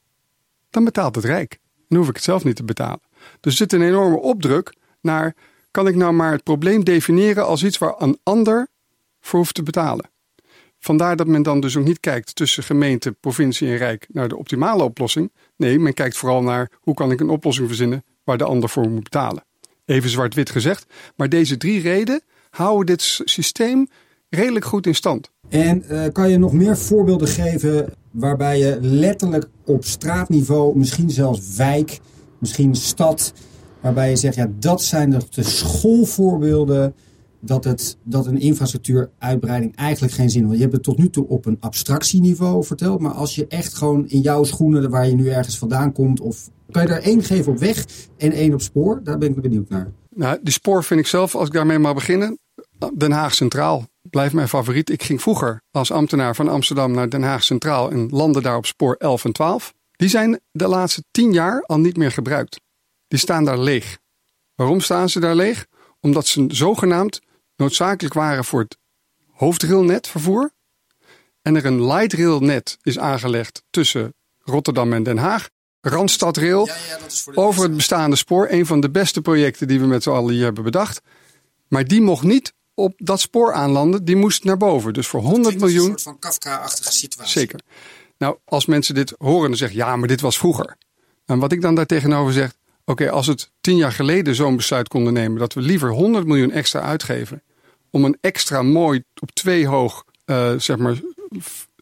dan 0.71 0.85
betaalt 0.85 1.15
het 1.15 1.25
Rijk. 1.25 1.59
Dan 1.89 1.99
hoef 1.99 2.09
ik 2.09 2.15
het 2.15 2.25
zelf 2.25 2.45
niet 2.45 2.57
te 2.57 2.65
betalen. 2.65 3.01
Dus 3.41 3.53
er 3.53 3.59
zit 3.59 3.73
een 3.73 3.83
enorme 3.83 4.21
opdruk 4.21 4.75
naar: 5.01 5.35
kan 5.71 5.87
ik 5.87 5.95
nou 5.95 6.13
maar 6.13 6.33
het 6.33 6.43
probleem 6.43 6.85
definiëren 6.85 7.47
als 7.47 7.65
iets 7.65 7.79
waar 7.79 7.95
een 7.99 8.19
ander 8.23 8.69
voor 9.21 9.39
hoeft 9.39 9.55
te 9.55 9.63
betalen? 9.63 10.11
Vandaar 10.79 11.17
dat 11.17 11.27
men 11.27 11.43
dan 11.43 11.61
dus 11.61 11.77
ook 11.77 11.85
niet 11.85 12.01
kijkt 12.01 12.35
tussen 12.35 12.63
gemeente, 12.63 13.13
provincie 13.13 13.69
en 13.69 13.77
Rijk 13.77 14.07
naar 14.09 14.29
de 14.29 14.37
optimale 14.37 14.83
oplossing. 14.83 15.33
Nee, 15.57 15.79
men 15.79 15.95
kijkt 15.95 16.17
vooral 16.17 16.43
naar 16.43 16.71
hoe 16.81 16.95
kan 16.95 17.11
ik 17.11 17.21
een 17.21 17.29
oplossing 17.29 17.67
verzinnen 17.67 18.05
waar 18.25 18.39
de 18.39 18.45
ander 18.45 18.69
voor 18.69 18.91
moet 18.91 19.03
betalen. 19.03 19.45
Even 19.85 20.11
zwart-wit 20.11 20.51
gezegd. 20.51 20.87
Maar 21.17 21.29
deze 21.29 21.57
drie 21.57 21.81
redenen 21.81 22.23
houden 22.51 22.87
dit 22.87 23.03
systeem 23.25 23.89
redelijk 24.29 24.65
goed 24.65 24.87
in 24.87 24.95
stand. 24.95 25.31
En 25.49 25.85
uh, 25.91 26.05
kan 26.13 26.31
je 26.31 26.39
nog 26.39 26.53
meer 26.53 26.77
voorbeelden 26.77 27.29
geven 27.29 27.95
waarbij 28.11 28.59
je 28.59 28.79
letterlijk 28.81 29.49
op 29.65 29.85
straatniveau, 29.85 30.79
misschien 30.79 31.11
zelfs 31.11 31.57
wijk, 31.57 32.01
misschien 32.39 32.75
stad, 32.75 33.33
waarbij 33.83 34.11
je 34.11 34.17
zegt, 34.17 34.35
ja, 34.35 34.51
dat 34.59 34.83
zijn 34.83 35.11
de 35.11 35.43
schoolvoorbeelden 35.43 36.95
dat, 37.41 37.65
het, 37.65 37.97
dat 38.03 38.27
een 38.27 38.41
infrastructuuruitbreiding 38.41 39.77
eigenlijk 39.77 40.13
geen 40.13 40.31
zin 40.31 40.43
heeft. 40.43 40.55
Je 40.55 40.61
hebt 40.61 40.73
het 40.73 40.83
tot 40.83 40.99
nu 40.99 41.11
toe 41.11 41.29
op 41.29 41.47
een 41.47 41.57
abstractieniveau 41.61 42.65
verteld, 42.65 43.01
maar 43.01 43.13
als 43.13 43.35
je 43.35 43.47
echt 43.47 43.75
gewoon 43.75 44.09
in 44.09 44.21
jouw 44.21 44.45
schoenen, 44.45 44.91
waar 44.91 45.07
je 45.07 45.15
nu 45.15 45.29
ergens 45.29 45.59
vandaan 45.59 45.93
komt, 45.93 46.21
of 46.21 46.51
kan 46.71 46.83
je 46.83 46.89
daar 46.89 47.03
één 47.03 47.23
geven 47.23 47.53
op 47.53 47.59
weg 47.59 47.87
en 48.17 48.33
één 48.33 48.53
op 48.55 48.61
spoor? 48.61 49.01
Daar 49.05 49.19
ben 49.19 49.29
ik 49.29 49.43
benieuwd 49.43 49.69
naar. 49.69 49.93
Nou, 50.15 50.39
die 50.43 50.53
spoor 50.53 50.85
vind 50.85 51.01
ik 51.01 51.07
zelf, 51.07 51.35
als 51.35 51.47
ik 51.47 51.53
daarmee 51.53 51.79
mag 51.79 51.95
beginnen, 51.95 52.39
Den 52.95 53.13
Haag 53.13 53.35
Centraal 53.35 53.89
blijft 54.11 54.35
mijn 54.35 54.49
favoriet. 54.49 54.91
Ik 54.91 55.03
ging 55.03 55.23
vroeger 55.23 55.63
als 55.71 55.91
ambtenaar 55.93 56.35
van 56.35 56.49
Amsterdam 56.49 56.93
naar 56.93 57.11
Den 57.11 57.23
Haag 57.23 57.43
Centraal 57.43 57.91
en 57.91 58.09
landde 58.11 58.43
daar 58.43 58.57
op 58.57 58.67
spoor 58.67 58.95
11 58.95 59.25
en 59.25 59.33
12. 59.33 59.75
Die 59.97 60.09
zijn 60.09 60.41
de 60.51 60.69
laatste 60.69 61.05
10 61.11 61.33
jaar 61.33 61.63
al 61.63 61.79
niet 61.79 61.97
meer 61.97 62.11
gebruikt. 62.11 62.61
Die 63.11 63.19
staan 63.19 63.45
daar 63.45 63.59
leeg. 63.59 63.99
Waarom 64.55 64.81
staan 64.81 65.09
ze 65.09 65.21
daar 65.21 65.35
leeg? 65.35 65.67
Omdat 66.01 66.27
ze 66.27 66.45
zogenaamd 66.49 67.21
noodzakelijk 67.57 68.15
waren 68.15 68.45
voor 68.45 68.61
het 68.61 68.77
hoofdrailnetvervoer. 69.31 70.51
En 71.43 71.57
er 71.57 71.65
een 71.65 71.87
light 71.87 72.13
railnet 72.13 72.79
is 72.83 72.99
aangelegd 72.99 73.63
tussen 73.71 74.15
Rotterdam 74.39 74.93
en 74.93 75.03
Den 75.03 75.19
Haag. 75.19 75.49
Randstadrail 75.81 76.67
ja, 76.67 76.75
ja, 76.75 76.99
over 77.35 77.63
het 77.63 77.77
bestaande 77.77 78.17
spoor. 78.17 78.47
Een 78.51 78.67
van 78.67 78.81
de 78.81 78.91
beste 78.91 79.21
projecten 79.21 79.69
die 79.69 79.81
we 79.81 79.87
met 79.87 80.03
z'n 80.03 80.11
allen 80.11 80.35
hier 80.35 80.45
hebben 80.45 80.65
bedacht. 80.65 81.01
Maar 81.69 81.85
die 81.85 82.01
mocht 82.01 82.23
niet 82.23 82.55
op 82.75 82.93
dat 82.97 83.21
spoor 83.21 83.53
aanlanden. 83.53 84.05
Die 84.05 84.17
moest 84.17 84.45
naar 84.45 84.57
boven. 84.57 84.93
Dus 84.93 85.07
voor 85.07 85.21
100 85.21 85.59
miljoen. 85.59 85.83
Een 85.83 85.89
soort 85.89 86.03
van 86.03 86.19
Kafka-achtige 86.19 86.93
situatie. 86.93 87.39
Zeker. 87.39 87.61
Nou, 88.19 88.39
als 88.45 88.67
mensen 88.67 88.95
dit 88.95 89.15
horen, 89.19 89.49
dan 89.49 89.59
zeggen 89.59 89.79
ja, 89.79 89.97
maar 89.97 90.09
dit 90.09 90.21
was 90.21 90.39
vroeger. 90.39 90.77
En 91.25 91.39
wat 91.39 91.53
ik 91.53 91.61
dan 91.61 91.75
daar 91.75 91.87
tegenover 91.87 92.33
zeg. 92.33 92.59
Oké, 92.91 93.11
als 93.11 93.27
het 93.27 93.51
tien 93.61 93.77
jaar 93.77 93.93
geleden 93.93 94.35
zo'n 94.35 94.57
besluit 94.57 94.89
konden 94.89 95.13
nemen. 95.13 95.39
dat 95.39 95.53
we 95.53 95.61
liever 95.61 95.91
100 95.91 96.27
miljoen 96.27 96.51
extra 96.51 96.81
uitgeven. 96.81 97.43
om 97.91 98.05
een 98.05 98.17
extra 98.21 98.63
mooi 98.63 99.03
op 99.21 99.31
twee 99.31 99.67
hoog, 99.67 100.05
uh, 100.27 100.53
zeg 100.57 100.77
maar, 100.79 101.01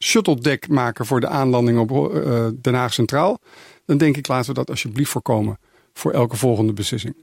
shuttle 0.02 0.40
deck 0.40 0.68
maken 0.68 1.06
voor 1.06 1.20
de 1.20 1.26
aanlanding 1.26 1.78
op 1.78 2.14
uh, 2.14 2.46
Den 2.60 2.74
Haag 2.74 2.92
Centraal. 2.92 3.38
dan 3.84 3.98
denk 3.98 4.16
ik 4.16 4.28
laten 4.28 4.48
we 4.48 4.54
dat 4.54 4.70
alsjeblieft 4.70 5.10
voorkomen 5.10 5.58
voor 5.92 6.10
elke 6.10 6.36
volgende 6.36 6.72
beslissing. 6.72 7.16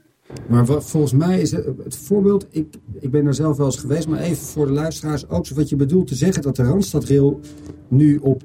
Maar 0.48 0.66
wat, 0.66 0.90
volgens 0.90 1.12
mij 1.12 1.40
is 1.40 1.50
het, 1.50 1.66
het, 1.84 1.96
voorbeeld, 1.96 2.46
ik, 2.50 2.74
ik 3.00 3.10
ben 3.10 3.26
er 3.26 3.34
zelf 3.34 3.56
wel 3.56 3.66
eens 3.66 3.76
geweest, 3.76 4.08
maar 4.08 4.20
even 4.20 4.46
voor 4.46 4.66
de 4.66 4.72
luisteraars 4.72 5.28
ook 5.28 5.48
wat 5.48 5.68
je 5.68 5.76
bedoelt 5.76 6.06
te 6.06 6.14
zeggen 6.14 6.42
dat 6.42 6.56
de 6.56 6.62
Randstadrail 6.62 7.40
nu 7.88 8.16
op 8.16 8.42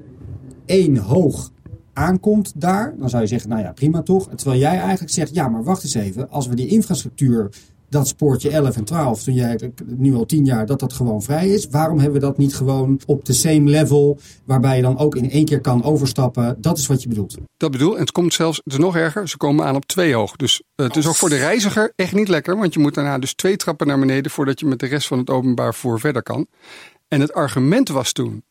één 0.66 0.96
hoog 0.96 1.51
aankomt 1.92 2.52
daar, 2.56 2.94
dan 2.98 3.08
zou 3.08 3.22
je 3.22 3.28
zeggen, 3.28 3.50
nou 3.50 3.62
ja, 3.62 3.72
prima 3.72 4.02
toch. 4.02 4.28
Terwijl 4.34 4.60
jij 4.60 4.78
eigenlijk 4.78 5.12
zegt, 5.12 5.34
ja, 5.34 5.48
maar 5.48 5.64
wacht 5.64 5.82
eens 5.82 5.94
even, 5.94 6.30
als 6.30 6.46
we 6.46 6.54
die 6.54 6.66
infrastructuur 6.66 7.50
dat 7.92 8.08
spoortje 8.08 8.50
11 8.50 8.76
en 8.76 8.84
12, 8.84 9.22
toen 9.22 9.34
jij 9.34 9.72
nu 9.86 10.14
al 10.14 10.26
10 10.26 10.44
jaar, 10.44 10.66
dat 10.66 10.80
dat 10.80 10.92
gewoon 10.92 11.22
vrij 11.22 11.48
is. 11.48 11.68
Waarom 11.68 11.98
hebben 11.98 12.20
we 12.20 12.26
dat 12.26 12.38
niet 12.38 12.54
gewoon 12.54 13.00
op 13.06 13.24
de 13.24 13.32
same 13.32 13.70
level, 13.70 14.18
waarbij 14.44 14.76
je 14.76 14.82
dan 14.82 14.98
ook 14.98 15.16
in 15.16 15.30
één 15.30 15.44
keer 15.44 15.60
kan 15.60 15.82
overstappen? 15.82 16.56
Dat 16.60 16.78
is 16.78 16.86
wat 16.86 17.02
je 17.02 17.08
bedoelt. 17.08 17.36
Dat 17.56 17.70
bedoel, 17.70 17.94
en 17.94 18.00
het 18.00 18.12
komt 18.12 18.34
zelfs, 18.34 18.60
het 18.64 18.72
is 18.72 18.78
nog 18.78 18.96
erger, 18.96 19.28
ze 19.28 19.36
komen 19.36 19.64
aan 19.64 19.76
op 19.76 19.86
twee 19.86 20.14
hoog. 20.14 20.36
Dus 20.36 20.62
uh, 20.76 20.86
het 20.86 20.96
is 20.96 21.06
ook 21.06 21.16
voor 21.16 21.28
de 21.28 21.36
reiziger 21.36 21.92
echt 21.96 22.12
niet 22.12 22.28
lekker, 22.28 22.56
want 22.58 22.74
je 22.74 22.80
moet 22.80 22.94
daarna 22.94 23.18
dus 23.18 23.34
twee 23.34 23.56
trappen 23.56 23.86
naar 23.86 23.98
beneden 23.98 24.30
voordat 24.30 24.60
je 24.60 24.66
met 24.66 24.78
de 24.78 24.86
rest 24.86 25.06
van 25.06 25.18
het 25.18 25.30
openbaar 25.30 25.72
vervoer 25.72 26.00
verder 26.00 26.22
kan. 26.22 26.46
En 27.08 27.20
het 27.20 27.32
argument 27.32 27.88
was 27.88 28.12
toen, 28.12 28.44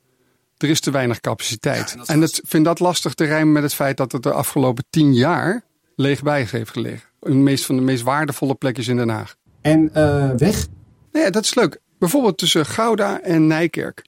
er 0.63 0.69
is 0.69 0.79
te 0.79 0.91
weinig 0.91 1.19
capaciteit. 1.19 1.95
en, 2.05 2.21
het, 2.21 2.41
vind 2.45 2.65
dat 2.65 2.79
lastig 2.79 3.13
te 3.13 3.25
rijmen 3.25 3.53
met 3.53 3.63
het 3.63 3.73
feit 3.73 3.97
dat 3.97 4.11
het 4.11 4.23
de 4.23 4.31
afgelopen 4.31 4.83
tien 4.89 5.13
jaar 5.13 5.63
leeg 5.95 6.21
bij 6.21 6.47
heeft 6.51 6.71
gelegen. 6.71 7.09
Een 7.19 7.43
meest 7.43 7.65
van 7.65 7.75
de 7.75 7.81
meest 7.81 8.03
waardevolle 8.03 8.55
plekjes 8.55 8.87
in 8.87 8.97
Den 8.97 9.09
Haag. 9.09 9.35
En 9.61 9.89
uh, 9.97 10.29
weg? 10.37 10.67
Nou 11.11 11.25
ja, 11.25 11.31
dat 11.31 11.43
is 11.43 11.55
leuk. 11.55 11.79
Bijvoorbeeld 11.99 12.37
tussen 12.37 12.65
Gouda 12.65 13.21
en 13.21 13.47
Nijkerk. 13.47 14.05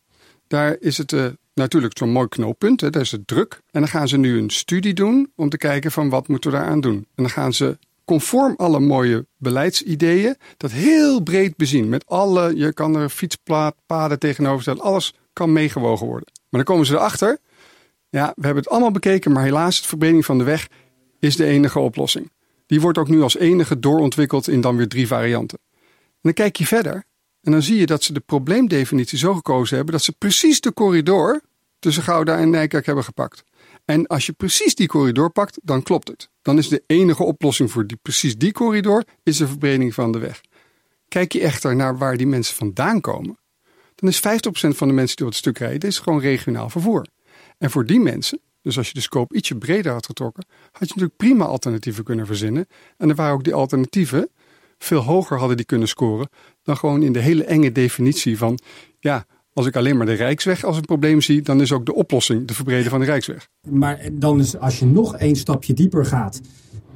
Daar 0.48 0.77
is 0.79 0.98
het 0.98 1.12
uh, 1.12 1.25
natuurlijk 1.53 1.98
zo'n 1.98 2.12
mooi 2.12 2.27
knooppunt. 2.27 2.81
Hè, 2.81 2.89
daar 2.89 3.01
is 3.01 3.12
het 3.12 3.27
druk. 3.27 3.62
En 3.72 3.79
dan 3.79 3.89
gaan 3.89 4.07
ze 4.07 4.17
nu 4.17 4.38
een 4.38 4.50
studie 4.50 4.93
doen 4.93 5.31
om 5.36 5.50
te 5.50 5.57
kijken 5.57 5.91
van 5.91 6.10
wat 6.10 6.27
moeten 6.27 6.51
we 6.51 6.57
daaraan 6.57 6.81
doen. 6.81 6.95
En 6.95 7.24
dan 7.24 7.29
gaan 7.29 7.53
ze 7.53 7.77
conform 8.05 8.53
alle 8.57 8.79
mooie 8.79 9.25
beleidsideeën 9.38 10.36
dat 10.57 10.72
heel 10.72 11.22
breed 11.22 11.55
bezien. 11.55 11.89
Met 11.89 12.05
alle, 12.07 12.55
je 12.55 12.74
kan 12.74 12.95
er 12.95 13.10
fietspaden 13.10 14.19
tegenover 14.19 14.62
stellen. 14.62 14.81
Alles 14.81 15.13
kan 15.33 15.53
meegewogen 15.53 16.07
worden. 16.07 16.31
Maar 16.53 16.63
dan 16.63 16.74
komen 16.74 16.86
ze 16.86 16.93
erachter. 16.93 17.38
Ja, 18.10 18.33
we 18.36 18.45
hebben 18.45 18.63
het 18.63 18.72
allemaal 18.72 18.91
bekeken, 18.91 19.31
maar 19.31 19.43
helaas, 19.43 19.81
de 19.81 19.88
verbreding 19.88 20.25
van 20.25 20.38
de 20.38 20.43
weg 20.43 20.67
is 21.19 21.36
de 21.36 21.45
enige 21.45 21.79
oplossing. 21.79 22.31
Die 22.65 22.81
wordt 22.81 22.98
ook 22.98 23.07
nu 23.07 23.22
als 23.22 23.38
enige 23.38 23.79
doorontwikkeld 23.79 24.48
in 24.48 24.62
dan 24.62 24.77
weer 24.77 24.88
drie 24.88 25.07
varianten. 25.07 25.60
En 25.79 26.19
dan 26.22 26.33
kijk 26.33 26.55
je 26.55 26.65
verder 26.65 27.03
en 27.41 27.51
dan 27.51 27.62
zie 27.62 27.77
je 27.77 27.86
dat 27.86 28.03
ze 28.03 28.13
de 28.13 28.19
probleemdefinitie 28.19 29.17
zo 29.17 29.33
gekozen 29.33 29.75
hebben 29.75 29.93
dat 29.93 30.03
ze 30.03 30.12
precies 30.12 30.62
de 30.62 30.74
corridor 30.74 31.41
tussen 31.79 32.03
Gouda 32.03 32.38
en 32.38 32.50
Nijkerk 32.50 32.86
hebben 32.86 33.03
gepakt. 33.03 33.43
En 33.86 34.07
als 34.07 34.25
je 34.25 34.31
precies 34.31 34.75
die 34.75 34.88
corridor 34.88 35.29
pakt, 35.29 35.60
dan 35.63 35.83
klopt 35.83 36.07
het. 36.07 36.29
Dan 36.41 36.57
is 36.57 36.67
de 36.67 36.83
enige 36.88 37.24
oplossing 37.24 37.72
voor 37.72 37.88
die, 37.88 37.98
precies 38.01 38.38
die 38.38 38.51
corridor 38.51 39.03
is 39.24 39.38
de 39.38 39.48
verbreding 39.48 39.93
van 39.93 40.12
de 40.12 40.19
weg. 40.19 40.41
Kijk 41.07 41.31
je 41.33 41.41
echter 41.41 41.75
naar 41.75 41.98
waar 41.98 42.17
die 42.17 42.27
mensen 42.27 42.55
vandaan 42.55 43.01
komen, 43.01 43.38
dan 44.03 44.12
is 44.12 44.41
50% 44.74 44.77
van 44.77 44.88
de 44.88 44.93
mensen 44.93 45.15
die 45.15 45.25
op 45.25 45.31
het 45.31 45.41
stuk 45.41 45.57
rijden, 45.57 45.89
is 45.89 46.00
gewoon 46.00 46.19
regionaal 46.19 46.69
vervoer. 46.69 47.05
En 47.57 47.72
voor 47.72 47.86
die 47.86 48.00
mensen, 48.00 48.39
dus 48.62 48.77
als 48.77 48.88
je 48.88 48.93
de 48.93 49.01
scope 49.01 49.36
ietsje 49.36 49.55
breder 49.55 49.91
had 49.91 50.05
getrokken, 50.05 50.45
had 50.72 50.79
je 50.79 50.86
natuurlijk 50.88 51.17
prima 51.17 51.45
alternatieven 51.45 52.03
kunnen 52.03 52.25
verzinnen. 52.25 52.67
En 52.98 53.10
er 53.10 53.15
waren 53.15 53.33
ook 53.33 53.43
die 53.43 53.53
alternatieven 53.53 54.29
veel 54.77 55.01
hoger 55.01 55.38
hadden 55.38 55.57
die 55.57 55.65
kunnen 55.65 55.88
scoren 55.88 56.29
dan 56.63 56.77
gewoon 56.77 57.03
in 57.03 57.13
de 57.13 57.19
hele 57.19 57.43
enge 57.43 57.72
definitie 57.72 58.38
van, 58.38 58.60
ja, 59.00 59.25
als 59.53 59.65
ik 59.65 59.75
alleen 59.75 59.98
maar 59.98 60.05
de 60.05 60.13
Rijksweg 60.13 60.63
als 60.63 60.77
een 60.77 60.86
probleem 60.86 61.22
zie, 61.22 61.41
dan 61.41 61.62
is 61.62 61.72
ook 61.72 61.86
de 61.86 61.93
oplossing 61.93 62.48
de 62.48 62.53
verbreden 62.53 62.89
van 62.89 63.00
de 63.00 63.05
Rijksweg. 63.05 63.48
Maar 63.69 64.00
dan 64.12 64.39
is, 64.39 64.57
als 64.57 64.79
je 64.79 64.86
nog 64.86 65.15
één 65.15 65.36
stapje 65.36 65.74
dieper 65.74 66.05
gaat, 66.05 66.41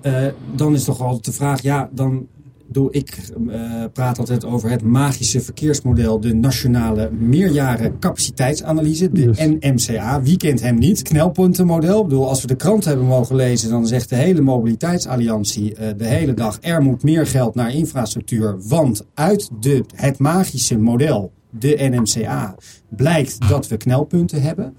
uh, 0.03 0.27
dan 0.55 0.73
is 0.73 0.83
toch 0.83 1.01
altijd 1.01 1.25
de 1.25 1.31
vraag, 1.31 1.61
ja, 1.61 1.89
dan 1.91 2.27
doe 2.71 2.91
ik 2.91 3.17
uh, 3.47 3.83
praat 3.93 4.19
altijd 4.19 4.45
over 4.45 4.69
het 4.69 4.81
magische 4.81 5.41
verkeersmodel, 5.41 6.19
de 6.19 6.33
Nationale 6.33 7.11
Meerjaren 7.11 7.99
Capaciteitsanalyse, 7.99 9.11
de 9.11 9.21
yes. 9.21 9.37
NMCA. 9.37 10.21
Wie 10.21 10.37
kent 10.37 10.61
hem 10.61 10.77
niet? 10.77 11.01
Knelpuntenmodel. 11.01 12.01
Ik 12.01 12.07
bedoel, 12.07 12.27
als 12.27 12.41
we 12.41 12.47
de 12.47 12.55
krant 12.55 12.85
hebben 12.85 13.05
mogen 13.05 13.35
lezen, 13.35 13.69
dan 13.69 13.87
zegt 13.87 14.09
de 14.09 14.15
hele 14.15 14.41
mobiliteitsalliantie 14.41 15.71
uh, 15.71 15.87
de 15.97 16.05
hele 16.05 16.33
dag: 16.33 16.57
er 16.61 16.81
moet 16.81 17.03
meer 17.03 17.27
geld 17.27 17.55
naar 17.55 17.73
infrastructuur, 17.73 18.57
want 18.67 19.05
uit 19.13 19.49
de, 19.59 19.83
het 19.95 20.19
magische 20.19 20.77
model 20.77 21.31
de 21.49 21.75
NMCA 21.91 22.55
blijkt 22.89 23.49
dat 23.49 23.67
we 23.67 23.77
knelpunten 23.77 24.41
hebben. 24.41 24.75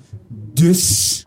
Dus 0.52 1.26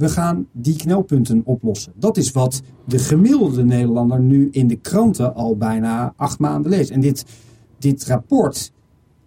we 0.00 0.08
gaan 0.08 0.46
die 0.52 0.76
knelpunten 0.76 1.42
oplossen. 1.44 1.92
Dat 1.96 2.16
is 2.16 2.30
wat 2.30 2.62
de 2.84 2.98
gemiddelde 2.98 3.64
Nederlander 3.64 4.20
nu 4.20 4.48
in 4.50 4.66
de 4.66 4.76
kranten 4.76 5.34
al 5.34 5.56
bijna 5.56 6.12
acht 6.16 6.38
maanden 6.38 6.70
leest. 6.70 6.90
En 6.90 7.00
dit, 7.00 7.24
dit 7.78 8.04
rapport 8.04 8.72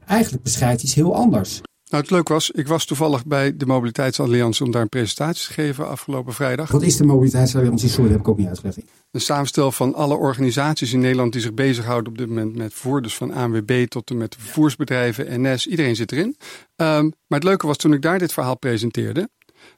eigenlijk 0.05 0.43
beschrijft 0.43 0.83
iets 0.83 0.93
heel 0.93 1.15
anders. 1.15 1.61
Nou, 1.89 2.03
het 2.03 2.11
leuk 2.11 2.27
was, 2.27 2.51
ik 2.51 2.67
was 2.67 2.85
toevallig 2.85 3.25
bij 3.25 3.57
de 3.57 3.65
Mobiliteitsalliantie 3.65 4.65
om 4.65 4.71
daar 4.71 4.81
een 4.81 4.89
presentatie 4.89 5.47
te 5.47 5.53
geven 5.53 5.87
afgelopen 5.87 6.33
vrijdag. 6.33 6.71
Wat 6.71 6.81
is 6.81 6.97
de 6.97 7.05
Mobiliteitsalliantie? 7.05 7.89
Sorry, 7.89 8.03
dat 8.03 8.11
heb 8.11 8.21
ik 8.21 8.27
ook 8.27 8.37
niet 8.37 8.47
uitgelegd. 8.47 8.79
Een 9.11 9.21
samenstel 9.21 9.71
van 9.71 9.93
alle 9.93 10.15
organisaties 10.15 10.93
in 10.93 10.99
Nederland 10.99 11.31
die 11.31 11.41
zich 11.41 11.53
bezighouden 11.53 12.11
op 12.11 12.17
dit 12.17 12.27
moment 12.27 12.55
met 12.55 12.71
vervoer. 12.71 13.01
Dus 13.01 13.15
van 13.15 13.33
ANWB 13.33 13.85
tot 13.87 14.09
en 14.09 14.17
met 14.17 14.31
de 14.31 14.39
vervoersbedrijven, 14.39 15.41
NS, 15.41 15.67
iedereen 15.67 15.95
zit 15.95 16.11
erin. 16.11 16.35
Um, 16.75 17.13
maar 17.27 17.39
het 17.39 17.43
leuke 17.43 17.67
was 17.67 17.77
toen 17.77 17.93
ik 17.93 18.01
daar 18.01 18.19
dit 18.19 18.33
verhaal 18.33 18.57
presenteerde, 18.57 19.29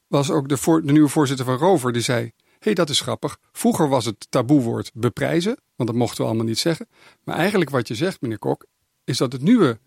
was 0.07 0.31
ook 0.31 0.49
de, 0.49 0.81
de 0.85 0.91
nieuwe 0.91 1.09
voorzitter 1.09 1.45
van 1.45 1.57
Rover 1.57 1.93
die 1.93 2.01
zei... 2.01 2.31
Hey, 2.59 2.73
dat 2.73 2.89
is 2.89 3.01
grappig. 3.01 3.37
Vroeger 3.51 3.89
was 3.89 4.05
het 4.05 4.27
taboewoord 4.29 4.91
beprijzen, 4.93 5.57
want 5.75 5.89
dat 5.89 5.97
mochten 5.97 6.17
we 6.17 6.27
allemaal 6.27 6.45
niet 6.45 6.59
zeggen. 6.59 6.87
Maar 7.23 7.35
eigenlijk 7.35 7.69
wat 7.69 7.87
je 7.87 7.95
zegt, 7.95 8.21
meneer 8.21 8.39
Kok, 8.39 8.65
is 9.03 9.17
dat 9.17 9.31
het 9.31 9.41
nieuwe 9.41 9.79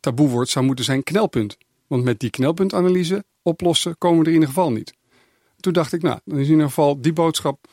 taboewoord 0.00 0.48
zou 0.48 0.64
moeten 0.64 0.84
zijn 0.84 1.02
knelpunt. 1.02 1.56
Want 1.86 2.04
met 2.04 2.20
die 2.20 2.30
knelpuntanalyse 2.30 3.24
oplossen 3.42 3.98
komen 3.98 4.18
we 4.18 4.24
er 4.24 4.30
in 4.30 4.34
ieder 4.34 4.54
geval 4.54 4.72
niet. 4.72 4.94
Toen 5.60 5.72
dacht 5.72 5.92
ik, 5.92 6.02
nou, 6.02 6.18
dan 6.24 6.38
is 6.38 6.46
in 6.46 6.52
ieder 6.52 6.66
geval 6.66 7.00
die 7.00 7.12
boodschap 7.12 7.68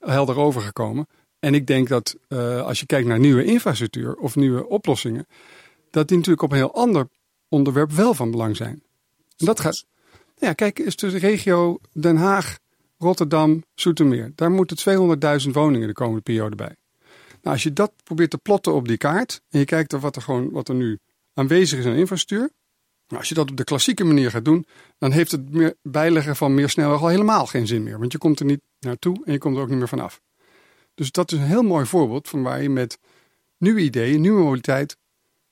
helder 0.00 0.36
overgekomen. 0.36 1.06
En 1.38 1.54
ik 1.54 1.66
denk 1.66 1.88
dat 1.88 2.16
uh, 2.28 2.62
als 2.62 2.80
je 2.80 2.86
kijkt 2.86 3.08
naar 3.08 3.18
nieuwe 3.18 3.44
infrastructuur 3.44 4.14
of 4.14 4.36
nieuwe 4.36 4.68
oplossingen, 4.68 5.26
dat 5.90 6.08
die 6.08 6.16
natuurlijk 6.16 6.44
op 6.44 6.50
een 6.50 6.56
heel 6.56 6.74
ander 6.74 7.08
onderwerp 7.48 7.92
wel 7.92 8.14
van 8.14 8.30
belang 8.30 8.56
zijn. 8.56 8.82
En 9.36 9.46
dat 9.46 9.60
gaat. 9.60 9.86
Ja, 10.38 10.52
kijk, 10.52 10.78
is 10.78 10.96
de 10.96 11.08
regio 11.08 11.78
Den 11.92 12.16
Haag, 12.16 12.58
Rotterdam, 12.98 13.64
Zoetermeer. 13.74 14.32
Daar 14.34 14.50
moeten 14.50 14.76
200.000 15.46 15.50
woningen 15.50 15.86
de 15.86 15.94
komende 15.94 16.20
periode 16.20 16.56
bij. 16.56 16.76
Nou, 17.42 17.54
als 17.54 17.62
je 17.62 17.72
dat 17.72 17.92
probeert 18.04 18.30
te 18.30 18.38
plotten 18.38 18.74
op 18.74 18.88
die 18.88 18.96
kaart 18.96 19.40
en 19.50 19.58
je 19.58 19.64
kijkt 19.64 19.90
naar 19.90 20.00
wat 20.00 20.16
er 20.16 20.22
gewoon 20.22 20.50
wat 20.50 20.68
er 20.68 20.74
nu 20.74 20.98
aanwezig 21.34 21.78
is 21.78 21.86
aan 21.86 21.94
infrastructuur, 21.94 22.50
nou, 23.08 23.20
als 23.20 23.28
je 23.28 23.34
dat 23.34 23.50
op 23.50 23.56
de 23.56 23.64
klassieke 23.64 24.04
manier 24.04 24.30
gaat 24.30 24.44
doen, 24.44 24.66
dan 24.98 25.12
heeft 25.12 25.30
het 25.30 25.50
meer 25.50 25.74
bijleggen 25.82 26.36
van 26.36 26.54
meer 26.54 26.68
snelweg 26.68 27.00
al 27.00 27.08
helemaal 27.08 27.46
geen 27.46 27.66
zin 27.66 27.82
meer. 27.82 27.98
Want 27.98 28.12
je 28.12 28.18
komt 28.18 28.40
er 28.40 28.46
niet 28.46 28.60
naartoe 28.80 29.24
en 29.24 29.32
je 29.32 29.38
komt 29.38 29.56
er 29.56 29.62
ook 29.62 29.68
niet 29.68 29.78
meer 29.78 29.88
vanaf. 29.88 30.20
Dus 30.94 31.10
dat 31.10 31.32
is 31.32 31.38
een 31.38 31.44
heel 31.44 31.62
mooi 31.62 31.86
voorbeeld 31.86 32.28
van 32.28 32.42
waar 32.42 32.62
je 32.62 32.68
met 32.68 32.98
nieuwe 33.56 33.80
ideeën, 33.80 34.20
nieuwe 34.20 34.42
mobiliteit, 34.42 34.96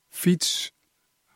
fiets, 0.09 0.73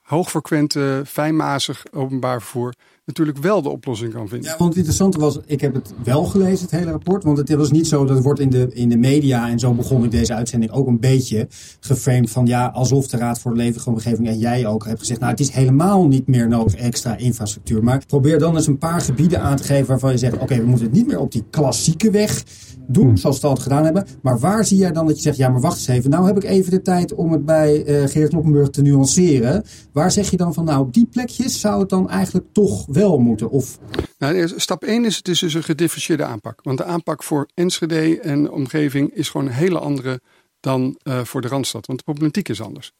hoogfrequente, 0.00 1.02
fijnmazig 1.06 1.84
openbaar 1.92 2.40
vervoer 2.40 2.74
natuurlijk 3.08 3.38
wel 3.38 3.62
de 3.62 3.68
oplossing 3.68 4.12
kan 4.12 4.28
vinden. 4.28 4.50
Ja, 4.50 4.56
want 4.56 4.68
het 4.68 4.78
interessante 4.78 5.18
was, 5.18 5.38
ik 5.46 5.60
heb 5.60 5.74
het 5.74 5.92
wel 6.04 6.24
gelezen, 6.24 6.60
het 6.60 6.70
hele 6.70 6.90
rapport. 6.90 7.24
Want 7.24 7.38
het 7.38 7.54
was 7.54 7.70
niet 7.70 7.86
zo, 7.86 8.04
dat 8.04 8.22
wordt 8.22 8.40
in 8.40 8.50
de, 8.50 8.68
in 8.72 8.88
de 8.88 8.96
media, 8.96 9.48
en 9.48 9.58
zo 9.58 9.72
begon 9.72 10.04
ik 10.04 10.10
deze 10.10 10.34
uitzending 10.34 10.72
ook 10.72 10.86
een 10.86 11.00
beetje 11.00 11.48
geframed 11.80 12.30
van 12.30 12.46
ja, 12.46 12.66
alsof 12.66 13.08
de 13.08 13.16
Raad 13.16 13.38
voor 13.38 13.50
de 13.50 13.56
Leefbare 13.56 13.90
Omgeving 13.90 14.28
en 14.28 14.38
jij 14.38 14.66
ook 14.66 14.86
hebt 14.86 14.98
gezegd, 14.98 15.20
nou 15.20 15.32
het 15.32 15.40
is 15.40 15.50
helemaal 15.50 16.06
niet 16.06 16.26
meer 16.26 16.48
nodig 16.48 16.74
extra 16.74 17.16
infrastructuur. 17.16 17.84
Maar 17.84 18.02
probeer 18.06 18.38
dan 18.38 18.56
eens 18.56 18.66
een 18.66 18.78
paar 18.78 19.00
gebieden 19.00 19.40
aan 19.40 19.56
te 19.56 19.62
geven 19.62 19.86
waarvan 19.86 20.10
je 20.10 20.18
zegt, 20.18 20.38
oké, 20.38 20.56
we 20.56 20.66
moeten 20.66 20.86
het 20.86 20.94
niet 20.94 21.06
meer 21.06 21.20
op 21.20 21.32
die 21.32 21.44
klassieke 21.50 22.10
weg 22.10 22.44
doen, 22.88 23.06
hmm. 23.06 23.16
zoals 23.16 23.40
we 23.40 23.48
het 23.48 23.58
gedaan 23.58 23.84
hebben. 23.84 24.06
Maar 24.22 24.38
waar 24.38 24.64
zie 24.64 24.78
jij 24.78 24.92
dan 24.92 25.06
dat 25.06 25.16
je 25.16 25.22
zegt, 25.22 25.36
ja, 25.36 25.48
maar 25.48 25.60
wacht 25.60 25.76
eens 25.76 25.86
even. 25.86 26.10
Nou 26.10 26.26
heb 26.26 26.36
ik 26.36 26.44
even 26.44 26.70
de 26.70 26.82
tijd 26.82 27.14
om 27.14 27.32
het 27.32 27.44
bij 27.44 27.86
uh, 27.86 28.08
Geert 28.08 28.28
Kloppenburg 28.28 28.70
te 28.70 28.82
nuanceren. 28.82 29.64
Waar 29.92 30.10
zeg 30.10 30.30
je 30.30 30.36
dan 30.36 30.54
van, 30.54 30.64
nou, 30.64 30.80
op 30.80 30.92
die 30.94 31.06
plekjes 31.06 31.60
zou 31.60 31.80
het 31.80 31.88
dan 31.88 32.10
eigenlijk 32.10 32.46
toch 32.52 32.86
wel 32.98 33.18
moeten? 33.18 33.50
Of... 33.50 33.78
Nou, 34.18 34.48
stap 34.56 34.84
1 34.84 35.04
is 35.04 35.16
het 35.16 35.28
is 35.28 35.38
dus 35.38 35.54
een 35.54 35.62
gedifferentieerde 35.62 36.24
aanpak. 36.24 36.60
Want 36.62 36.78
de 36.78 36.84
aanpak 36.84 37.22
voor 37.22 37.48
Enschede 37.54 38.20
en 38.20 38.50
omgeving 38.50 39.14
is 39.14 39.28
gewoon 39.28 39.46
een 39.46 39.52
hele 39.52 39.78
andere 39.78 40.20
dan 40.60 40.98
uh, 41.04 41.24
voor 41.24 41.40
de 41.40 41.48
Randstad. 41.48 41.86
Want 41.86 41.98
de 41.98 42.04
problematiek 42.04 42.48
is 42.48 42.62
anders. 42.62 42.92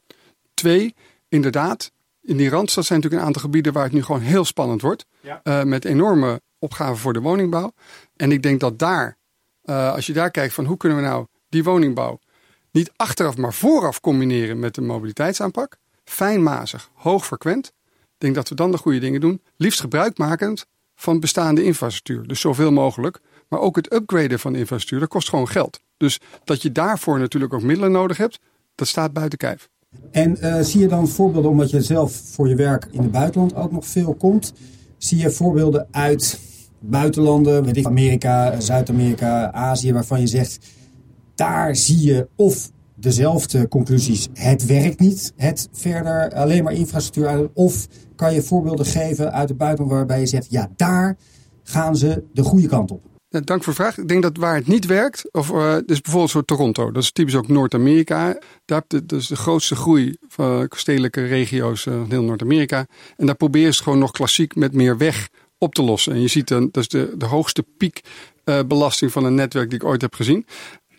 Twee, 0.54 0.94
inderdaad, 1.28 1.92
in 2.20 2.36
die 2.36 2.48
Randstad 2.48 2.84
zijn 2.84 2.98
natuurlijk 2.98 3.22
een 3.22 3.34
aantal 3.34 3.48
gebieden 3.48 3.72
waar 3.72 3.84
het 3.84 3.92
nu 3.92 4.02
gewoon 4.02 4.20
heel 4.20 4.44
spannend 4.44 4.82
wordt. 4.82 5.06
Ja. 5.20 5.40
Uh, 5.44 5.62
met 5.62 5.84
enorme 5.84 6.40
opgaven 6.58 6.96
voor 6.96 7.12
de 7.12 7.20
woningbouw. 7.20 7.72
En 8.16 8.32
ik 8.32 8.42
denk 8.42 8.60
dat 8.60 8.78
daar 8.78 9.16
uh, 9.64 9.92
als 9.94 10.06
je 10.06 10.12
daar 10.12 10.30
kijkt 10.30 10.54
van 10.54 10.64
hoe 10.64 10.76
kunnen 10.76 10.98
we 10.98 11.04
nou 11.04 11.26
die 11.48 11.64
woningbouw 11.64 12.18
niet 12.70 12.90
achteraf, 12.96 13.36
maar 13.36 13.54
vooraf 13.54 14.00
combineren 14.00 14.58
met 14.58 14.74
de 14.74 14.80
mobiliteitsaanpak. 14.80 15.76
Fijnmazig, 16.04 16.90
hoogfrequent. 16.94 17.72
Denk 18.18 18.34
dat 18.34 18.48
we 18.48 18.54
dan 18.54 18.70
de 18.70 18.78
goede 18.78 18.98
dingen 18.98 19.20
doen. 19.20 19.42
Liefst 19.56 19.80
gebruikmakend 19.80 20.66
van 20.94 21.20
bestaande 21.20 21.64
infrastructuur. 21.64 22.26
Dus 22.26 22.40
zoveel 22.40 22.72
mogelijk. 22.72 23.20
Maar 23.48 23.60
ook 23.60 23.76
het 23.76 23.92
upgraden 23.92 24.38
van 24.38 24.52
de 24.52 24.58
infrastructuur, 24.58 25.00
dat 25.00 25.08
kost 25.08 25.28
gewoon 25.28 25.48
geld. 25.48 25.80
Dus 25.96 26.20
dat 26.44 26.62
je 26.62 26.72
daarvoor 26.72 27.18
natuurlijk 27.18 27.54
ook 27.54 27.62
middelen 27.62 27.92
nodig 27.92 28.16
hebt, 28.16 28.38
dat 28.74 28.88
staat 28.88 29.12
buiten 29.12 29.38
kijf. 29.38 29.68
En 30.10 30.36
uh, 30.40 30.60
zie 30.60 30.80
je 30.80 30.88
dan 30.88 31.08
voorbeelden, 31.08 31.50
omdat 31.50 31.70
je 31.70 31.82
zelf 31.82 32.12
voor 32.12 32.48
je 32.48 32.54
werk 32.54 32.88
in 32.90 33.02
het 33.02 33.10
buitenland 33.10 33.54
ook 33.54 33.72
nog 33.72 33.86
veel 33.86 34.14
komt, 34.14 34.52
zie 34.98 35.18
je 35.18 35.30
voorbeelden 35.30 35.88
uit 35.90 36.40
buitenlanden, 36.80 37.64
weet 37.64 37.76
ik, 37.76 37.86
Amerika, 37.86 38.60
Zuid-Amerika, 38.60 39.52
Azië, 39.52 39.92
waarvan 39.92 40.20
je 40.20 40.26
zegt, 40.26 40.58
daar 41.34 41.76
zie 41.76 42.02
je 42.02 42.28
of 42.36 42.70
dezelfde 43.00 43.68
conclusies. 43.68 44.28
Het 44.32 44.66
werkt 44.66 45.00
niet, 45.00 45.32
het 45.36 45.68
verder 45.72 46.32
alleen 46.34 46.64
maar 46.64 46.72
infrastructuur. 46.72 47.50
Of 47.54 47.86
kan 48.16 48.34
je 48.34 48.42
voorbeelden 48.42 48.86
geven 48.86 49.32
uit 49.32 49.48
het 49.48 49.58
buitenland 49.58 49.96
waarbij 49.96 50.20
je 50.20 50.26
zegt, 50.26 50.46
ja, 50.50 50.70
daar 50.76 51.16
gaan 51.62 51.96
ze 51.96 52.24
de 52.32 52.42
goede 52.42 52.68
kant 52.68 52.90
op. 52.90 53.02
dank 53.28 53.64
voor 53.64 53.72
de 53.72 53.82
vraag. 53.82 53.98
Ik 53.98 54.08
denk 54.08 54.22
dat 54.22 54.36
waar 54.36 54.54
het 54.54 54.66
niet 54.66 54.86
werkt, 54.86 55.32
of 55.32 55.50
uh, 55.50 55.76
dus 55.86 56.00
bijvoorbeeld 56.00 56.30
zo 56.30 56.42
Toronto, 56.42 56.92
dat 56.92 57.02
is 57.02 57.12
typisch 57.12 57.34
ook 57.34 57.48
Noord-Amerika. 57.48 58.38
Daar 58.64 58.82
je 58.88 59.06
dus 59.06 59.26
de 59.26 59.36
grootste 59.36 59.76
groei 59.76 60.16
van 60.28 60.66
stedelijke 60.70 61.26
regio's 61.26 61.86
uh, 61.86 62.02
heel 62.08 62.22
Noord-Amerika. 62.22 62.86
En 63.16 63.26
daar 63.26 63.36
proberen 63.36 63.74
ze 63.74 63.82
gewoon 63.82 63.98
nog 63.98 64.10
klassiek 64.10 64.54
met 64.54 64.72
meer 64.72 64.96
weg 64.96 65.28
op 65.58 65.74
te 65.74 65.82
lossen. 65.82 66.12
En 66.12 66.20
je 66.20 66.28
ziet 66.28 66.48
dan, 66.48 66.68
dat 66.70 66.82
is 66.82 66.88
de, 66.88 67.14
de 67.16 67.26
hoogste 67.26 67.64
piekbelasting 67.76 69.12
van 69.12 69.24
een 69.24 69.34
netwerk 69.34 69.70
die 69.70 69.78
ik 69.78 69.84
ooit 69.84 70.00
heb 70.00 70.14
gezien. 70.14 70.46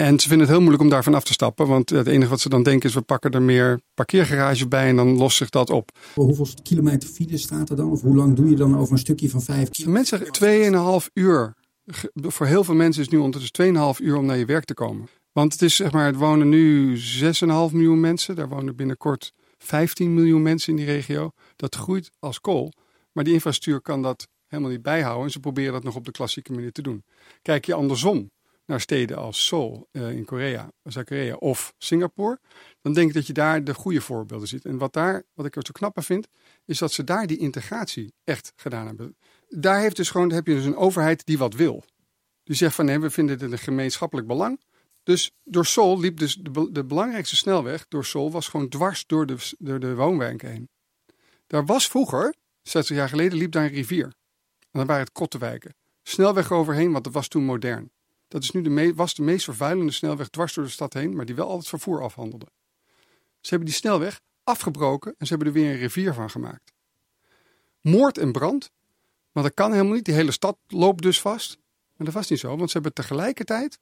En 0.02 0.20
ze 0.20 0.28
vinden 0.28 0.40
het 0.40 0.50
heel 0.50 0.60
moeilijk 0.60 0.84
om 0.84 0.90
daarvan 0.90 1.14
af 1.14 1.24
te 1.24 1.34
stappen. 1.34 1.68
Want 1.68 1.90
het 1.90 2.08
enige 2.08 2.30
wat 2.30 2.40
ze 2.40 2.50
dan 2.50 2.64
denken 2.64 2.90
is, 2.90 2.96
we 2.96 3.02
pakken 3.02 3.32
er 3.32 3.42
meer 3.42 3.82
parkeergarages 3.94 4.68
bij 4.68 4.88
en 4.88 4.96
dan 4.96 5.18
lost 5.18 5.38
zich 5.38 5.50
dat 5.50 5.70
op. 5.70 5.92
Hoeveel 6.14 6.48
kilometer 6.64 7.10
file 7.10 7.38
staat 7.38 7.70
er 7.70 7.76
dan? 7.76 7.92
Of 7.92 8.02
hoe 8.02 8.16
lang 8.16 8.36
doe 8.36 8.50
je 8.50 8.56
dan 8.56 8.78
over 8.78 8.94
een 8.94 9.00
stukje 9.00 9.30
van 9.30 9.42
vijf 9.42 9.70
kilometer? 9.70 10.20
Mensen 10.20 10.40
zeggen 10.40 11.02
2,5 11.02 11.14
uur. 11.14 11.54
Voor 12.14 12.46
heel 12.46 12.64
veel 12.64 12.76
mensen 12.76 13.02
is 13.02 13.08
het 13.08 13.16
nu 13.16 13.24
ondertussen 13.24 13.96
2,5 13.96 14.06
uur 14.06 14.16
om 14.16 14.26
naar 14.26 14.38
je 14.38 14.46
werk 14.46 14.66
te 14.66 14.74
komen. 14.74 15.08
Want 15.32 15.54
het 15.54 15.62
is 15.62 15.76
zeg 15.76 15.92
maar, 15.92 16.06
het 16.06 16.16
wonen 16.16 16.50
nu 16.50 16.98
6,5 16.98 17.02
miljoen 17.72 18.00
mensen. 18.00 18.36
Daar 18.36 18.50
wonen 18.50 18.76
binnenkort 18.76 19.34
15 19.58 20.14
miljoen 20.14 20.42
mensen 20.42 20.70
in 20.70 20.76
die 20.76 20.86
regio. 20.86 21.32
Dat 21.56 21.76
groeit 21.76 22.12
als 22.20 22.42
kool. 22.42 22.74
Maar 23.12 23.24
die 23.24 23.34
infrastructuur 23.34 23.82
kan 23.82 24.02
dat 24.02 24.28
helemaal 24.48 24.72
niet 24.72 24.82
bijhouden. 24.82 25.26
En 25.26 25.32
ze 25.32 25.40
proberen 25.40 25.74
dat 25.74 25.84
nog 25.84 25.96
op 25.96 26.06
de 26.06 26.12
klassieke 26.12 26.52
manier 26.52 26.72
te 26.72 26.82
doen. 26.82 27.04
Kijk 27.42 27.66
je 27.66 27.74
andersom 27.74 28.30
naar 28.70 28.82
steden 28.82 29.18
als 29.18 29.46
Seoul 29.46 29.88
uh, 29.92 30.12
in 30.12 30.26
Korea, 30.26 30.72
Zuid-Korea 30.84 31.36
of 31.36 31.74
Singapore, 31.78 32.40
dan 32.82 32.94
denk 32.94 33.08
ik 33.08 33.14
dat 33.14 33.28
je 33.28 33.34
daar 33.34 33.64
de 33.64 33.74
goede 33.74 34.02
voorbeelden 34.02 34.48
ziet. 34.48 34.66
En 34.66 34.78
wat, 34.78 34.94
daar, 34.94 35.24
wat 35.34 35.46
ik 35.46 35.56
er 35.56 35.66
zo 35.66 35.72
knapper 35.72 36.04
vind, 36.04 36.28
is 36.66 36.78
dat 36.78 36.92
ze 36.92 37.04
daar 37.04 37.28
die 37.28 37.38
integratie 37.38 38.14
echt 38.24 38.54
gedaan 38.56 38.88
hebben. 38.88 39.18
Daar 39.48 39.80
heeft 39.80 39.96
dus 39.96 40.10
gewoon, 40.10 40.32
heb 40.32 40.48
je 40.48 40.54
dus 40.54 40.66
een 40.66 40.76
overheid 40.76 41.26
die 41.26 41.38
wat 41.38 41.54
wil. 41.54 41.84
Die 42.44 42.56
zegt 42.56 42.76
van 42.76 42.86
nee, 42.86 43.00
we 43.00 43.10
vinden 43.10 43.38
dit 43.38 43.52
een 43.52 43.58
gemeenschappelijk 43.58 44.28
belang. 44.28 44.62
Dus 45.04 45.32
door 45.44 45.66
Seoul 45.66 46.00
liep 46.00 46.18
dus 46.18 46.36
de, 46.36 46.72
de 46.72 46.84
belangrijkste 46.84 47.36
snelweg 47.36 47.86
door 47.88 48.06
Seoul 48.06 48.32
was 48.32 48.48
gewoon 48.48 48.70
dwars 48.70 49.06
door 49.06 49.26
de, 49.26 49.36
door 49.58 49.80
de 49.80 49.96
woonwijken 49.96 50.50
heen. 50.50 50.70
Daar 51.48 51.66
was 51.66 51.88
vroeger, 51.88 52.34
60 52.62 52.96
jaar 52.96 53.10
geleden, 53.10 53.38
liep 53.38 53.52
daar 53.52 53.64
een 53.64 53.70
rivier. 53.70 54.06
En 54.60 54.80
dan 54.80 54.86
waren 54.86 55.04
het 55.04 55.12
kottenwijken. 55.12 55.76
Snelweg 56.04 56.52
overheen, 56.52 56.92
want 56.92 57.04
dat 57.04 57.14
was 57.14 57.28
toen 57.28 57.44
modern. 57.44 57.92
Dat 58.30 58.44
is 58.44 58.52
nu 58.52 58.62
de 58.62 58.94
was 58.94 59.14
de 59.14 59.22
meest 59.22 59.44
vervuilende 59.44 59.92
snelweg 59.92 60.30
dwars 60.30 60.54
door 60.54 60.64
de 60.64 60.70
stad 60.70 60.94
heen, 60.94 61.16
maar 61.16 61.26
die 61.26 61.36
wel 61.36 61.50
al 61.50 61.58
het 61.58 61.68
vervoer 61.68 62.02
afhandelde. 62.02 62.48
Ze 63.40 63.50
hebben 63.50 63.68
die 63.68 63.78
snelweg 63.78 64.22
afgebroken 64.44 65.16
en 65.18 65.28
ze 65.28 65.34
hebben 65.34 65.48
er 65.48 65.60
weer 65.60 65.72
een 65.72 65.78
rivier 65.78 66.14
van 66.14 66.30
gemaakt. 66.30 66.74
Moord 67.82 68.18
en 68.18 68.32
brand, 68.32 68.72
maar 69.32 69.44
dat 69.44 69.54
kan 69.54 69.72
helemaal 69.72 69.94
niet. 69.94 70.06
Die 70.06 70.14
hele 70.14 70.32
stad 70.32 70.58
loopt 70.68 71.02
dus 71.02 71.22
vast. 71.22 71.58
Maar 71.96 72.06
dat 72.06 72.16
was 72.16 72.30
niet 72.30 72.40
zo, 72.40 72.58
want 72.58 72.68
ze 72.68 72.74
hebben 72.74 72.94
tegelijkertijd 72.94 73.80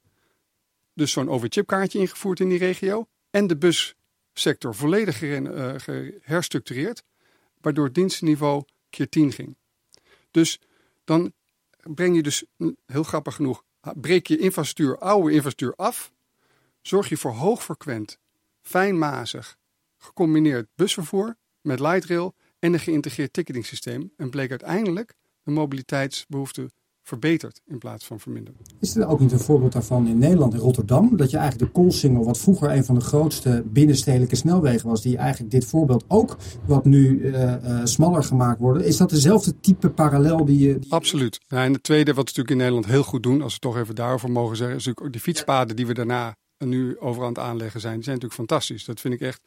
dus 0.94 1.12
zo'n 1.12 1.28
overchipkaartje 1.28 1.98
ingevoerd 1.98 2.40
in 2.40 2.48
die 2.48 2.58
regio 2.58 3.08
en 3.30 3.46
de 3.46 3.56
bussector 3.56 4.74
volledig 4.74 5.22
uh, 5.22 5.74
geherstructureerd, 5.76 7.02
waardoor 7.60 7.84
het 7.84 7.94
dienstenniveau 7.94 8.64
keer 8.90 9.08
10 9.08 9.32
ging. 9.32 9.56
Dus 10.30 10.60
dan 11.04 11.32
breng 11.82 12.16
je 12.16 12.22
dus, 12.22 12.44
heel 12.86 13.02
grappig 13.02 13.34
genoeg, 13.34 13.64
breek 13.96 14.26
je 14.26 14.38
infrastructuur, 14.38 14.98
oude 14.98 15.34
infrastructuur 15.34 15.86
af. 15.86 16.12
Zorg 16.80 17.08
je 17.08 17.16
voor 17.16 17.32
hoogfrequent, 17.32 18.18
fijnmazig, 18.60 19.56
gecombineerd 19.96 20.68
busvervoer 20.74 21.36
met 21.60 21.80
light 21.80 22.04
rail 22.04 22.34
en 22.58 22.72
een 22.72 22.80
geïntegreerd 22.80 23.32
ticketing 23.32 23.66
En 24.16 24.30
bleek 24.30 24.50
uiteindelijk 24.50 25.14
de 25.42 25.50
mobiliteitsbehoefte 25.50 26.70
verbeterd 27.08 27.60
in 27.66 27.78
plaats 27.78 28.06
van 28.06 28.20
verminderd. 28.20 28.56
Is 28.80 28.96
er 28.96 29.06
ook 29.06 29.20
niet 29.20 29.32
een 29.32 29.38
voorbeeld 29.38 29.72
daarvan 29.72 30.06
in 30.06 30.18
Nederland, 30.18 30.54
in 30.54 30.60
Rotterdam? 30.60 31.16
Dat 31.16 31.30
je 31.30 31.36
eigenlijk 31.36 31.72
de 31.72 31.80
Koolsingel, 31.80 32.24
wat 32.24 32.38
vroeger 32.38 32.70
een 32.70 32.84
van 32.84 32.94
de 32.94 33.00
grootste 33.00 33.64
binnenstedelijke 33.66 34.36
snelwegen 34.36 34.88
was, 34.88 35.02
die 35.02 35.16
eigenlijk 35.16 35.50
dit 35.50 35.64
voorbeeld 35.64 36.04
ook, 36.08 36.36
wat 36.66 36.84
nu 36.84 37.20
uh, 37.20 37.32
uh, 37.42 37.80
smaller 37.84 38.24
gemaakt 38.24 38.60
worden. 38.60 38.84
Is 38.84 38.96
dat 38.96 39.10
dezelfde 39.10 39.60
type 39.60 39.90
parallel 39.90 40.44
die 40.44 40.58
je... 40.58 40.78
Die... 40.78 40.92
Absoluut. 40.92 41.40
Ja, 41.46 41.64
en 41.64 41.72
het 41.72 41.82
tweede 41.82 42.14
wat 42.14 42.14
we 42.14 42.20
natuurlijk 42.20 42.50
in 42.50 42.56
Nederland 42.56 42.86
heel 42.86 43.02
goed 43.02 43.22
doen, 43.22 43.42
als 43.42 43.54
we 43.54 43.60
toch 43.60 43.76
even 43.76 43.94
daarover 43.94 44.30
mogen 44.30 44.56
zeggen, 44.56 44.76
is 44.76 44.84
natuurlijk 44.84 45.06
ook 45.06 45.12
die 45.12 45.32
fietspaden 45.32 45.76
die 45.76 45.86
we 45.86 45.94
daarna 45.94 46.36
nu 46.58 46.98
overal 46.98 47.26
aan 47.26 47.34
het 47.34 47.42
aanleggen 47.42 47.80
zijn. 47.80 47.94
Die 47.94 48.04
zijn 48.04 48.14
natuurlijk 48.14 48.48
fantastisch. 48.48 48.84
Dat 48.84 49.00
vind 49.00 49.14
ik 49.14 49.20
echt... 49.20 49.40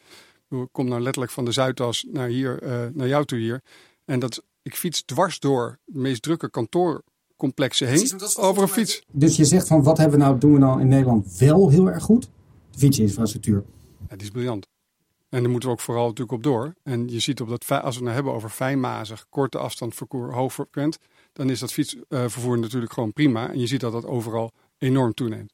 Ik 0.49 0.67
kom 0.71 0.87
nou 0.87 1.01
letterlijk 1.01 1.33
van 1.33 1.45
de 1.45 1.51
Zuidas 1.51 2.05
naar 2.11 2.27
hier, 2.27 2.63
uh, 2.63 2.85
naar 2.93 3.07
jou 3.07 3.25
toe 3.25 3.39
hier. 3.39 3.61
En 4.05 4.19
dat, 4.19 4.43
ik 4.61 4.75
fiets 4.75 5.03
dwars 5.05 5.39
door 5.39 5.79
meest 5.85 6.21
drukke 6.21 6.49
kantoor 6.49 7.03
complexen 7.41 7.87
heen 7.87 8.11
over 8.35 8.61
een 8.61 8.67
fiets. 8.67 9.03
Dus 9.11 9.35
je 9.35 9.45
zegt 9.45 9.67
van 9.67 9.83
wat 9.83 9.97
hebben 9.97 10.19
we 10.19 10.25
nou, 10.25 10.37
doen 10.37 10.53
we 10.53 10.59
nou 10.59 10.81
in 10.81 10.87
Nederland 10.87 11.37
wel 11.37 11.69
heel 11.69 11.89
erg 11.89 12.03
goed? 12.03 12.29
De 12.71 12.77
fietsinfrastructuur. 12.77 13.63
Ja, 14.09 14.15
die 14.15 14.21
is 14.21 14.29
briljant. 14.29 14.67
En 15.29 15.41
daar 15.41 15.51
moeten 15.51 15.69
we 15.69 15.75
ook 15.75 15.81
vooral 15.81 16.07
natuurlijk 16.07 16.31
op 16.31 16.43
door. 16.43 16.73
En 16.83 17.07
je 17.07 17.19
ziet 17.19 17.41
op 17.41 17.49
dat, 17.49 17.69
als 17.69 17.81
we 17.81 17.87
het 17.87 18.01
nou 18.01 18.15
hebben 18.15 18.33
over 18.33 18.49
fijnmazig, 18.49 19.25
korte 19.29 19.57
afstand 19.57 19.95
vervoer, 19.95 20.33
hoogfrequent, 20.33 20.97
dan 21.33 21.49
is 21.49 21.59
dat 21.59 21.71
fietsvervoer 21.71 22.59
natuurlijk 22.59 22.93
gewoon 22.93 23.13
prima. 23.13 23.51
En 23.51 23.59
je 23.59 23.67
ziet 23.67 23.79
dat 23.79 23.91
dat 23.91 24.05
overal 24.05 24.51
enorm 24.77 25.13
toeneemt. 25.13 25.53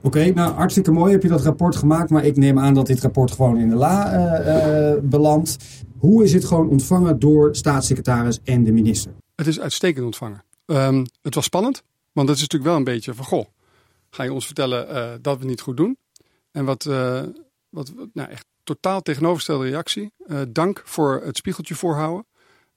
Oké, 0.00 0.30
nou 0.30 0.52
hartstikke 0.52 0.90
mooi 0.90 1.12
heb 1.12 1.22
je 1.22 1.28
dat 1.28 1.42
rapport 1.42 1.76
gemaakt, 1.76 2.10
maar 2.10 2.24
ik 2.24 2.36
neem 2.36 2.58
aan 2.58 2.74
dat 2.74 2.86
dit 2.86 3.00
rapport 3.00 3.30
gewoon 3.30 3.58
in 3.58 3.68
de 3.68 3.74
la 3.74 4.14
uh, 4.14 4.92
uh, 4.94 5.00
belandt. 5.02 5.56
Hoe 5.98 6.24
is 6.24 6.32
het 6.32 6.44
gewoon 6.44 6.68
ontvangen 6.68 7.18
door 7.18 7.56
staatssecretaris 7.56 8.38
en 8.44 8.64
de 8.64 8.72
minister? 8.72 9.12
Het 9.34 9.46
is 9.46 9.60
uitstekend 9.60 10.04
ontvangen. 10.04 10.42
Um, 10.70 11.06
het 11.22 11.34
was 11.34 11.44
spannend, 11.44 11.82
want 12.12 12.28
het 12.28 12.36
is 12.36 12.42
natuurlijk 12.42 12.70
wel 12.70 12.78
een 12.78 12.84
beetje 12.94 13.14
van, 13.14 13.24
goh, 13.24 13.46
ga 14.10 14.22
je 14.22 14.32
ons 14.32 14.46
vertellen 14.46 14.88
uh, 14.88 15.10
dat 15.20 15.34
we 15.34 15.40
het 15.40 15.48
niet 15.48 15.60
goed 15.60 15.76
doen? 15.76 15.98
En 16.50 16.64
wat, 16.64 16.84
uh, 16.84 17.22
wat 17.68 17.92
nou 18.12 18.30
echt 18.30 18.46
totaal 18.62 19.02
tegenovergestelde 19.02 19.68
reactie. 19.68 20.12
Uh, 20.26 20.40
dank 20.48 20.82
voor 20.84 21.22
het 21.24 21.36
spiegeltje 21.36 21.74
voorhouden. 21.74 22.26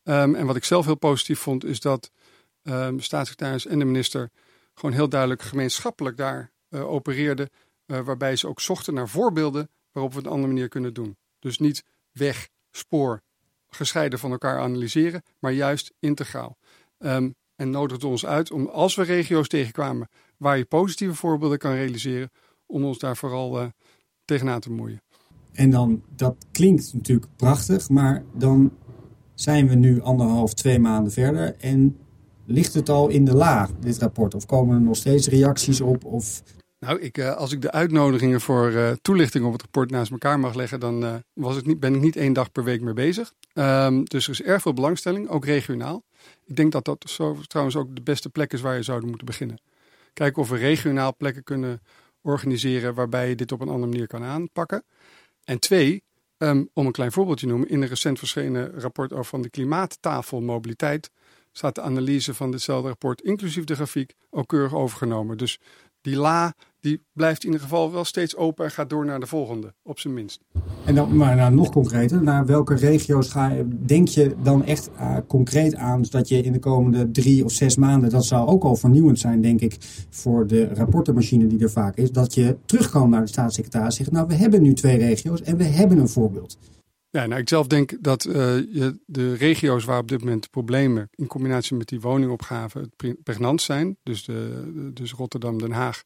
Um, 0.03 0.35
en 0.35 0.45
wat 0.45 0.55
ik 0.55 0.63
zelf 0.63 0.85
heel 0.85 0.95
positief 0.95 1.39
vond, 1.39 1.65
is 1.65 1.79
dat 1.79 2.11
um, 2.63 2.99
staatssecretaris 2.99 3.65
en 3.65 3.79
de 3.79 3.85
minister 3.85 4.29
gewoon 4.73 4.95
heel 4.95 5.09
duidelijk 5.09 5.41
gemeenschappelijk 5.41 6.17
daar 6.17 6.51
opereerden. 6.69 7.49
waarbij 7.85 8.35
ze 8.35 8.47
ook 8.47 8.61
zochten 8.61 8.93
naar 8.93 9.09
voorbeelden 9.09 9.69
waarop 9.91 10.11
we 10.11 10.17
het 10.17 10.25
een 10.25 10.31
andere 10.31 10.53
manier 10.53 10.67
kunnen 10.67 10.93
doen. 10.93 11.17
Dus 11.39 11.57
niet 11.57 11.83
weg, 12.11 12.49
spoor, 12.71 13.21
gescheiden 13.69 14.19
van 14.19 14.31
elkaar 14.31 14.59
analyseren, 14.59 15.23
maar 15.39 15.51
juist 15.51 15.93
integraal. 15.99 16.57
Um, 16.97 17.35
en 17.61 17.69
nodigde 17.69 18.07
ons 18.07 18.25
uit 18.25 18.51
om, 18.51 18.67
als 18.67 18.95
we 18.95 19.03
regio's 19.03 19.47
tegenkwamen 19.47 20.09
waar 20.37 20.57
je 20.57 20.65
positieve 20.65 21.15
voorbeelden 21.15 21.57
kan 21.57 21.73
realiseren, 21.73 22.31
om 22.65 22.83
ons 22.83 22.99
daar 22.99 23.17
vooral 23.17 23.61
uh, 23.61 23.67
tegenaan 24.25 24.59
te 24.59 24.71
moeien. 24.71 25.01
En 25.51 25.69
dan, 25.69 26.03
dat 26.15 26.35
klinkt 26.51 26.93
natuurlijk 26.93 27.27
prachtig, 27.35 27.89
maar 27.89 28.23
dan 28.33 28.71
zijn 29.33 29.67
we 29.67 29.75
nu 29.75 30.01
anderhalf, 30.01 30.53
twee 30.53 30.79
maanden 30.79 31.11
verder 31.11 31.55
en 31.55 31.97
ligt 32.45 32.73
het 32.73 32.89
al 32.89 33.09
in 33.09 33.25
de 33.25 33.35
la, 33.35 33.69
dit 33.79 33.97
rapport? 33.97 34.35
Of 34.35 34.45
komen 34.45 34.75
er 34.75 34.81
nog 34.81 34.95
steeds 34.95 35.27
reacties 35.27 35.81
op? 35.81 36.05
Of 36.05 36.43
nou, 36.79 36.99
ik, 36.99 37.17
uh, 37.17 37.35
als 37.35 37.51
ik 37.51 37.61
de 37.61 37.71
uitnodigingen 37.71 38.41
voor 38.41 38.71
uh, 38.71 38.91
toelichting 39.01 39.45
op 39.45 39.51
het 39.51 39.61
rapport 39.61 39.91
naast 39.91 40.11
elkaar 40.11 40.39
mag 40.39 40.53
leggen, 40.53 40.79
dan 40.79 41.23
was 41.33 41.57
ik 41.57 41.65
niet, 41.65 41.79
ben 41.79 41.95
ik 41.95 42.01
niet 42.01 42.15
één 42.15 42.33
dag 42.33 42.51
per 42.51 42.63
week 42.63 42.81
mee 42.81 42.93
bezig. 42.93 43.33
Um, 43.53 44.03
dus 44.03 44.25
er 44.25 44.31
is 44.31 44.41
erg 44.41 44.61
veel 44.61 44.73
belangstelling, 44.73 45.29
ook 45.29 45.45
regionaal. 45.45 46.03
Ik 46.45 46.55
denk 46.55 46.71
dat 46.71 46.85
dat 46.85 47.05
zo, 47.07 47.37
trouwens 47.47 47.77
ook 47.77 47.95
de 47.95 48.01
beste 48.01 48.29
plek 48.29 48.53
is 48.53 48.61
waar 48.61 48.75
je 48.75 48.83
zou 48.83 49.05
moeten 49.05 49.25
beginnen. 49.25 49.59
Kijken 50.13 50.41
of 50.41 50.49
we 50.49 50.57
regionaal 50.57 51.15
plekken 51.15 51.43
kunnen 51.43 51.81
organiseren 52.21 52.93
waarbij 52.93 53.29
je 53.29 53.35
dit 53.35 53.51
op 53.51 53.61
een 53.61 53.69
andere 53.69 53.91
manier 53.91 54.07
kan 54.07 54.23
aanpakken. 54.23 54.83
En 55.43 55.59
twee, 55.59 56.03
um, 56.37 56.69
om 56.73 56.85
een 56.85 56.91
klein 56.91 57.11
voorbeeldje 57.11 57.45
te 57.45 57.51
noemen, 57.51 57.69
in 57.69 57.81
een 57.81 57.87
recent 57.87 58.17
verschenen 58.17 58.79
rapport 58.79 59.13
over 59.13 59.25
van 59.25 59.41
de 59.41 59.49
klimaattafel 59.49 60.41
mobiliteit 60.41 61.11
staat 61.51 61.75
de 61.75 61.81
analyse 61.81 62.33
van 62.33 62.51
ditzelfde 62.51 62.87
rapport, 62.87 63.21
inclusief 63.21 63.63
de 63.63 63.75
grafiek, 63.75 64.13
ook 64.29 64.47
keurig 64.47 64.73
overgenomen. 64.73 65.37
Dus 65.37 65.59
die 66.01 66.15
la 66.15 66.53
die 66.81 67.05
blijft 67.13 67.43
in 67.43 67.45
ieder 67.45 67.61
geval 67.61 67.91
wel 67.91 68.05
steeds 68.05 68.35
open 68.35 68.65
en 68.65 68.71
gaat 68.71 68.89
door 68.89 69.05
naar 69.05 69.19
de 69.19 69.25
volgende, 69.25 69.73
op 69.83 69.99
zijn 69.99 70.13
minst. 70.13 70.39
En 70.85 70.95
dan, 70.95 71.15
maar 71.15 71.35
nou, 71.35 71.53
nog 71.53 71.69
concreter, 71.69 72.23
naar 72.23 72.45
welke 72.45 72.75
regio's 72.75 73.29
ga 73.29 73.55
denk 73.67 74.07
je 74.07 74.35
dan 74.43 74.65
echt 74.65 74.89
uh, 74.93 75.17
concreet 75.27 75.75
aan, 75.75 76.01
dat 76.09 76.29
je 76.29 76.41
in 76.41 76.51
de 76.51 76.59
komende 76.59 77.11
drie 77.11 77.45
of 77.45 77.51
zes 77.51 77.75
maanden, 77.75 78.09
dat 78.09 78.25
zou 78.25 78.47
ook 78.47 78.63
al 78.63 78.75
vernieuwend 78.75 79.19
zijn, 79.19 79.41
denk 79.41 79.61
ik, 79.61 79.77
voor 80.09 80.47
de 80.47 80.73
rapportenmachine 80.73 81.47
die 81.47 81.59
er 81.59 81.71
vaak 81.71 81.95
is, 81.95 82.11
dat 82.11 82.33
je 82.33 82.57
terug 82.65 82.89
kan 82.89 83.09
naar 83.09 83.21
de 83.21 83.27
staatssecretaris 83.27 83.97
en 83.97 84.03
zegt, 84.03 84.11
nou 84.11 84.27
we 84.27 84.35
hebben 84.35 84.61
nu 84.61 84.73
twee 84.73 84.97
regio's 84.97 85.41
en 85.41 85.57
we 85.57 85.63
hebben 85.63 85.97
een 85.97 86.09
voorbeeld. 86.09 86.57
Ja, 87.09 87.25
nou, 87.25 87.41
ik 87.41 87.49
zelf 87.49 87.67
denk 87.67 87.97
dat 87.99 88.25
uh, 88.25 88.33
je 88.57 88.99
de 89.05 89.33
regio's 89.33 89.85
waar 89.85 89.99
op 89.99 90.07
dit 90.07 90.19
moment 90.19 90.49
problemen 90.49 91.09
in 91.15 91.27
combinatie 91.27 91.75
met 91.75 91.87
die 91.87 92.01
woningopgave 92.01 92.89
pregnant 93.23 93.61
zijn, 93.61 93.97
dus, 94.03 94.25
de, 94.25 94.91
dus 94.93 95.13
Rotterdam, 95.13 95.57
Den 95.57 95.71
Haag 95.71 96.03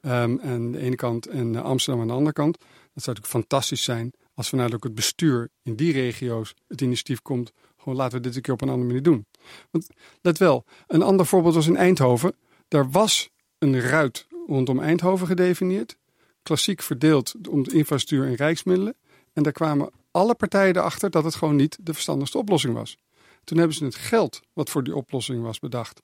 um, 0.00 0.40
aan 0.40 0.72
de 0.72 0.78
ene 0.78 0.96
kant 0.96 1.26
en 1.26 1.56
Amsterdam 1.56 2.02
aan 2.02 2.08
de 2.08 2.14
andere 2.14 2.32
kant. 2.32 2.58
Dat 2.58 2.68
zou 3.04 3.16
natuurlijk 3.16 3.26
fantastisch 3.26 3.82
zijn 3.82 4.12
als 4.34 4.48
vanuit 4.48 4.74
ook 4.74 4.84
het 4.84 4.94
bestuur 4.94 5.48
in 5.62 5.76
die 5.76 5.92
regio's 5.92 6.54
het 6.68 6.80
initiatief 6.80 7.22
komt. 7.22 7.52
Gewoon 7.76 7.98
laten 7.98 8.16
we 8.16 8.22
dit 8.22 8.36
een 8.36 8.42
keer 8.42 8.54
op 8.54 8.60
een 8.60 8.68
andere 8.68 8.86
manier 8.86 9.02
doen. 9.02 9.26
Want 9.70 9.88
let 10.20 10.38
wel, 10.38 10.64
een 10.86 11.02
ander 11.02 11.26
voorbeeld 11.26 11.54
was 11.54 11.66
in 11.66 11.76
Eindhoven. 11.76 12.34
Daar 12.68 12.90
was 12.90 13.30
een 13.58 13.80
ruit 13.80 14.26
rondom 14.46 14.80
Eindhoven 14.80 15.26
gedefinieerd. 15.26 15.96
Klassiek 16.42 16.82
verdeeld 16.82 17.34
om 17.48 17.62
de 17.62 17.74
infrastructuur 17.74 18.28
en 18.28 18.34
rijksmiddelen. 18.34 18.96
En 19.32 19.42
daar 19.42 19.52
kwamen 19.52 19.90
alle 20.10 20.34
partijen 20.34 20.76
erachter 20.76 21.10
dat 21.10 21.24
het 21.24 21.34
gewoon 21.34 21.56
niet 21.56 21.78
de 21.80 21.92
verstandigste 21.92 22.38
oplossing 22.38 22.74
was. 22.74 22.96
Toen 23.44 23.58
hebben 23.58 23.76
ze 23.76 23.84
het 23.84 23.94
geld 23.94 24.40
wat 24.52 24.70
voor 24.70 24.84
die 24.84 24.96
oplossing 24.96 25.42
was 25.42 25.58
bedacht 25.58 26.02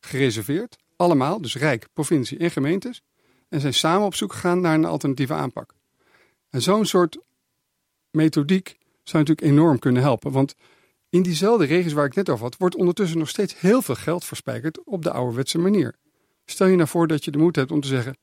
gereserveerd. 0.00 0.76
Allemaal, 0.96 1.40
dus 1.40 1.56
Rijk, 1.56 1.88
provincie 1.92 2.38
en 2.38 2.50
gemeentes. 2.50 3.02
En 3.48 3.60
zijn 3.60 3.74
samen 3.74 4.06
op 4.06 4.14
zoek 4.14 4.32
gegaan 4.32 4.60
naar 4.60 4.74
een 4.74 4.84
alternatieve 4.84 5.34
aanpak. 5.34 5.74
En 6.50 6.62
zo'n 6.62 6.86
soort 6.86 7.18
methodiek 8.10 8.76
zou 9.02 9.24
natuurlijk 9.24 9.52
enorm 9.52 9.78
kunnen 9.78 10.02
helpen. 10.02 10.32
Want 10.32 10.54
in 11.08 11.22
diezelfde 11.22 11.66
regio's 11.66 11.92
waar 11.92 12.06
ik 12.06 12.14
net 12.14 12.28
over 12.30 12.44
had, 12.44 12.56
wordt 12.56 12.76
ondertussen 12.76 13.18
nog 13.18 13.28
steeds 13.28 13.60
heel 13.60 13.82
veel 13.82 13.94
geld 13.94 14.24
verspijkerd 14.24 14.84
op 14.84 15.02
de 15.02 15.10
ouderwetse 15.10 15.58
manier. 15.58 15.94
Stel 16.44 16.66
je 16.66 16.76
nou 16.76 16.88
voor 16.88 17.06
dat 17.06 17.24
je 17.24 17.30
de 17.30 17.38
moed 17.38 17.56
hebt 17.56 17.70
om 17.70 17.80
te 17.80 17.88
zeggen: 17.88 18.16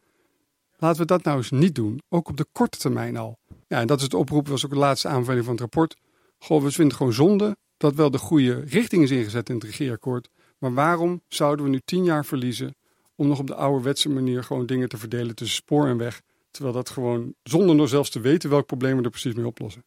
laten 0.78 1.02
we 1.02 1.08
dat 1.08 1.24
nou 1.24 1.38
eens 1.38 1.52
niet 1.52 1.76
doen, 1.76 2.02
ook 2.10 2.30
op 2.30 2.38
de 2.38 2.46
korte 2.52 2.78
termijn 2.78 3.18
al. 3.18 3.40
Ja, 3.68 3.80
en 3.80 3.88
dat 3.88 3.98
is 3.98 4.04
het 4.04 4.14
oproep, 4.14 4.48
was 4.48 4.66
ook 4.66 4.72
de 4.72 4.78
laatste 4.78 5.08
aanbeveling 5.08 5.44
van 5.46 5.54
het 5.54 5.62
rapport. 5.62 5.96
Goh, 6.38 6.64
we 6.64 6.72
vinden 6.72 6.98
gewoon 6.98 7.14
zonde 7.14 7.58
dat 7.78 7.96
wel 7.96 8.12
de 8.12 8.18
goede 8.18 8.60
richting 8.60 9.04
is 9.04 9.12
ingezet 9.12 9.50
in 9.50 9.56
het 9.56 9.64
regeerakkoord. 9.64 10.30
Maar 10.58 10.74
waarom 10.74 11.22
zouden 11.28 11.66
we 11.66 11.72
nu 11.72 11.82
tien 11.86 12.04
jaar 12.04 12.26
verliezen 12.26 12.76
om 13.16 13.28
nog 13.28 13.40
op 13.40 13.48
de 13.48 13.56
ouderwetse 13.56 14.10
manier 14.10 14.44
gewoon 14.44 14.66
dingen 14.66 14.90
te 14.90 14.98
verdelen 14.98 15.36
tussen 15.36 15.56
spoor 15.56 15.88
en 15.88 15.98
weg? 15.98 16.22
Terwijl 16.52 16.76
dat 16.76 16.90
gewoon, 16.90 17.34
zonder 17.44 17.76
nog 17.76 17.90
zelfs 17.90 18.10
te 18.10 18.20
weten 18.20 18.50
welk 18.50 18.66
probleem 18.66 18.98
we 18.98 19.04
er 19.04 19.10
precies 19.10 19.34
mee 19.34 19.48
oplossen. 19.48 19.84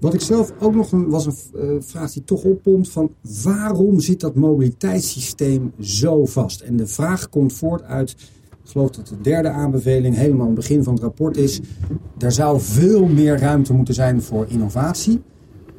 Wat 0.00 0.14
ik 0.14 0.20
zelf 0.20 0.52
ook 0.58 0.74
nog 0.74 0.90
was 0.90 1.26
een 1.26 1.36
uh, 1.54 1.82
vraag 1.82 2.12
die 2.12 2.24
toch 2.24 2.44
oppompt 2.44 2.88
van 2.88 3.14
waarom 3.42 4.00
zit 4.00 4.20
dat 4.20 4.34
mobiliteitssysteem 4.34 5.72
zo 5.80 6.26
vast? 6.26 6.60
En 6.60 6.76
de 6.76 6.86
vraag 6.86 7.28
komt 7.28 7.52
voort 7.52 7.82
uit, 7.82 8.10
ik 8.10 8.70
geloof 8.70 8.90
dat 8.90 9.06
de 9.06 9.20
derde 9.20 9.48
aanbeveling 9.48 10.16
helemaal 10.16 10.40
aan 10.40 10.46
het 10.46 10.54
begin 10.54 10.82
van 10.82 10.94
het 10.94 11.02
rapport 11.02 11.36
is, 11.36 11.60
er 12.18 12.32
zou 12.32 12.60
veel 12.60 13.06
meer 13.06 13.38
ruimte 13.38 13.72
moeten 13.72 13.94
zijn 13.94 14.22
voor 14.22 14.46
innovatie. 14.48 15.22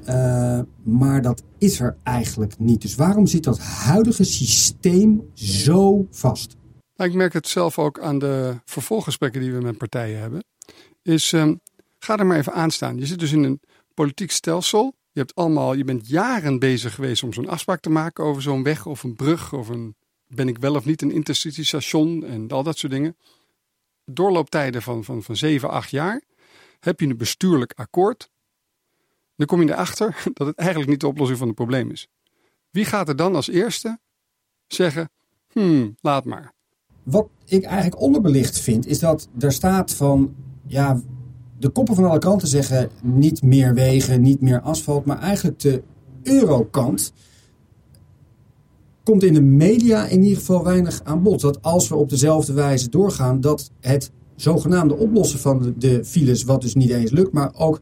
Uh, 0.10 0.60
maar 0.84 1.22
dat 1.22 1.44
is 1.58 1.80
er 1.80 1.98
eigenlijk 2.04 2.60
niet. 2.60 2.82
Dus 2.82 2.96
waarom 2.96 3.28
zit 3.28 3.44
dat 3.44 3.60
huidige 3.60 4.24
systeem 4.24 5.22
zo 5.34 6.08
vast? 6.12 6.56
Ik 6.96 7.14
merk 7.14 7.34
het 7.34 7.48
zelf 7.48 7.80
ook 7.80 8.00
aan 8.00 8.20
de 8.20 8.60
vervolggesprekken 8.66 9.42
die 9.42 9.54
we 9.54 9.62
met 9.62 9.78
partijen 9.78 10.20
hebben. 10.20 10.44
Is, 11.02 11.32
um, 11.32 11.60
ga 12.00 12.18
er 12.18 12.26
maar 12.26 12.38
even 12.38 12.54
aan 12.54 12.72
staan. 12.72 12.98
Je 12.98 13.06
zit 13.06 13.20
dus 13.20 13.32
in 13.32 13.44
een 13.44 13.62
politiek 13.94 14.32
stelsel. 14.32 14.96
Je, 15.12 15.20
hebt 15.20 15.36
allemaal, 15.36 15.74
je 15.74 15.84
bent 15.84 16.08
jaren 16.08 16.60
bezig 16.60 16.96
geweest 16.96 17.24
om 17.24 17.34
zo'n 17.34 17.48
afspraak 17.48 17.80
te 17.80 17.90
maken 17.90 18.24
over 18.24 18.42
zo'n 18.42 18.64
weg 18.64 18.86
of 18.86 19.04
een 19.04 19.16
brug 19.16 19.54
of 19.54 19.70
een 19.70 19.96
ben 20.28 20.48
ik 20.48 20.58
wel 20.58 20.76
of 20.76 20.86
niet 20.86 21.02
een 21.02 21.12
intercity 21.12 21.64
station 21.64 22.24
en 22.26 22.50
al 22.50 22.64
dat 22.64 22.78
soort 22.78 22.92
dingen. 22.92 23.18
Doorlooptijden 24.06 24.82
van, 24.82 25.04
van, 25.04 25.24
van 25.24 25.36
7, 25.36 25.70
8 25.70 25.90
jaar. 25.90 26.22
Heb 26.80 27.00
je 27.00 27.08
een 27.08 27.18
bestuurlijk 27.18 27.74
akkoord. 27.76 28.30
Dan 29.36 29.48
kom 29.48 29.62
je 29.62 29.72
erachter 29.72 30.22
dat 30.34 30.48
het 30.48 30.58
eigenlijk 30.58 30.90
niet 30.90 31.00
de 31.00 31.08
oplossing 31.08 31.40
van 31.40 31.48
het 31.48 31.56
probleem 31.56 31.92
is. 31.92 32.08
Wie 32.70 32.86
gaat 32.86 33.08
er 33.08 33.16
dan 33.16 33.36
als 33.36 33.50
eerste 33.50 34.00
zeggen: 34.68 35.10
hmm, 35.52 35.96
laat 36.02 36.26
maar. 36.26 36.55
Wat 37.06 37.28
ik 37.46 37.64
eigenlijk 37.64 38.02
onderbelicht 38.02 38.60
vind, 38.60 38.88
is 38.88 39.00
dat 39.00 39.28
er 39.40 39.52
staat 39.52 39.94
van 39.94 40.34
ja, 40.68 41.02
de 41.60 41.70
koppen 41.70 41.96
van 41.96 42.06
alle 42.06 42.20
kanten 42.20 42.48
zeggen 42.48 42.90
niet 43.04 43.44
meer 43.44 43.74
wegen, 43.74 44.22
niet 44.22 44.42
meer 44.42 44.62
asfalt, 44.62 45.06
maar 45.06 45.20
eigenlijk 45.20 45.60
de 45.60 45.84
eurokant 46.24 47.14
komt 49.04 49.24
in 49.24 49.34
de 49.34 49.42
media 49.42 50.06
in 50.06 50.24
ieder 50.24 50.38
geval 50.38 50.64
weinig 50.64 51.02
aan 51.04 51.24
bod. 51.24 51.42
Dat 51.42 51.62
als 51.62 51.88
we 51.88 51.96
op 51.96 52.10
dezelfde 52.10 52.54
wijze 52.54 52.90
doorgaan, 52.90 53.42
dat 53.42 53.72
het 53.80 54.12
zogenaamde 54.36 54.96
oplossen 54.96 55.40
van 55.40 55.74
de 55.78 56.06
files, 56.06 56.44
wat 56.44 56.62
dus 56.62 56.76
niet 56.76 56.90
eens 56.90 57.12
lukt, 57.12 57.34
maar 57.34 57.52
ook 57.56 57.82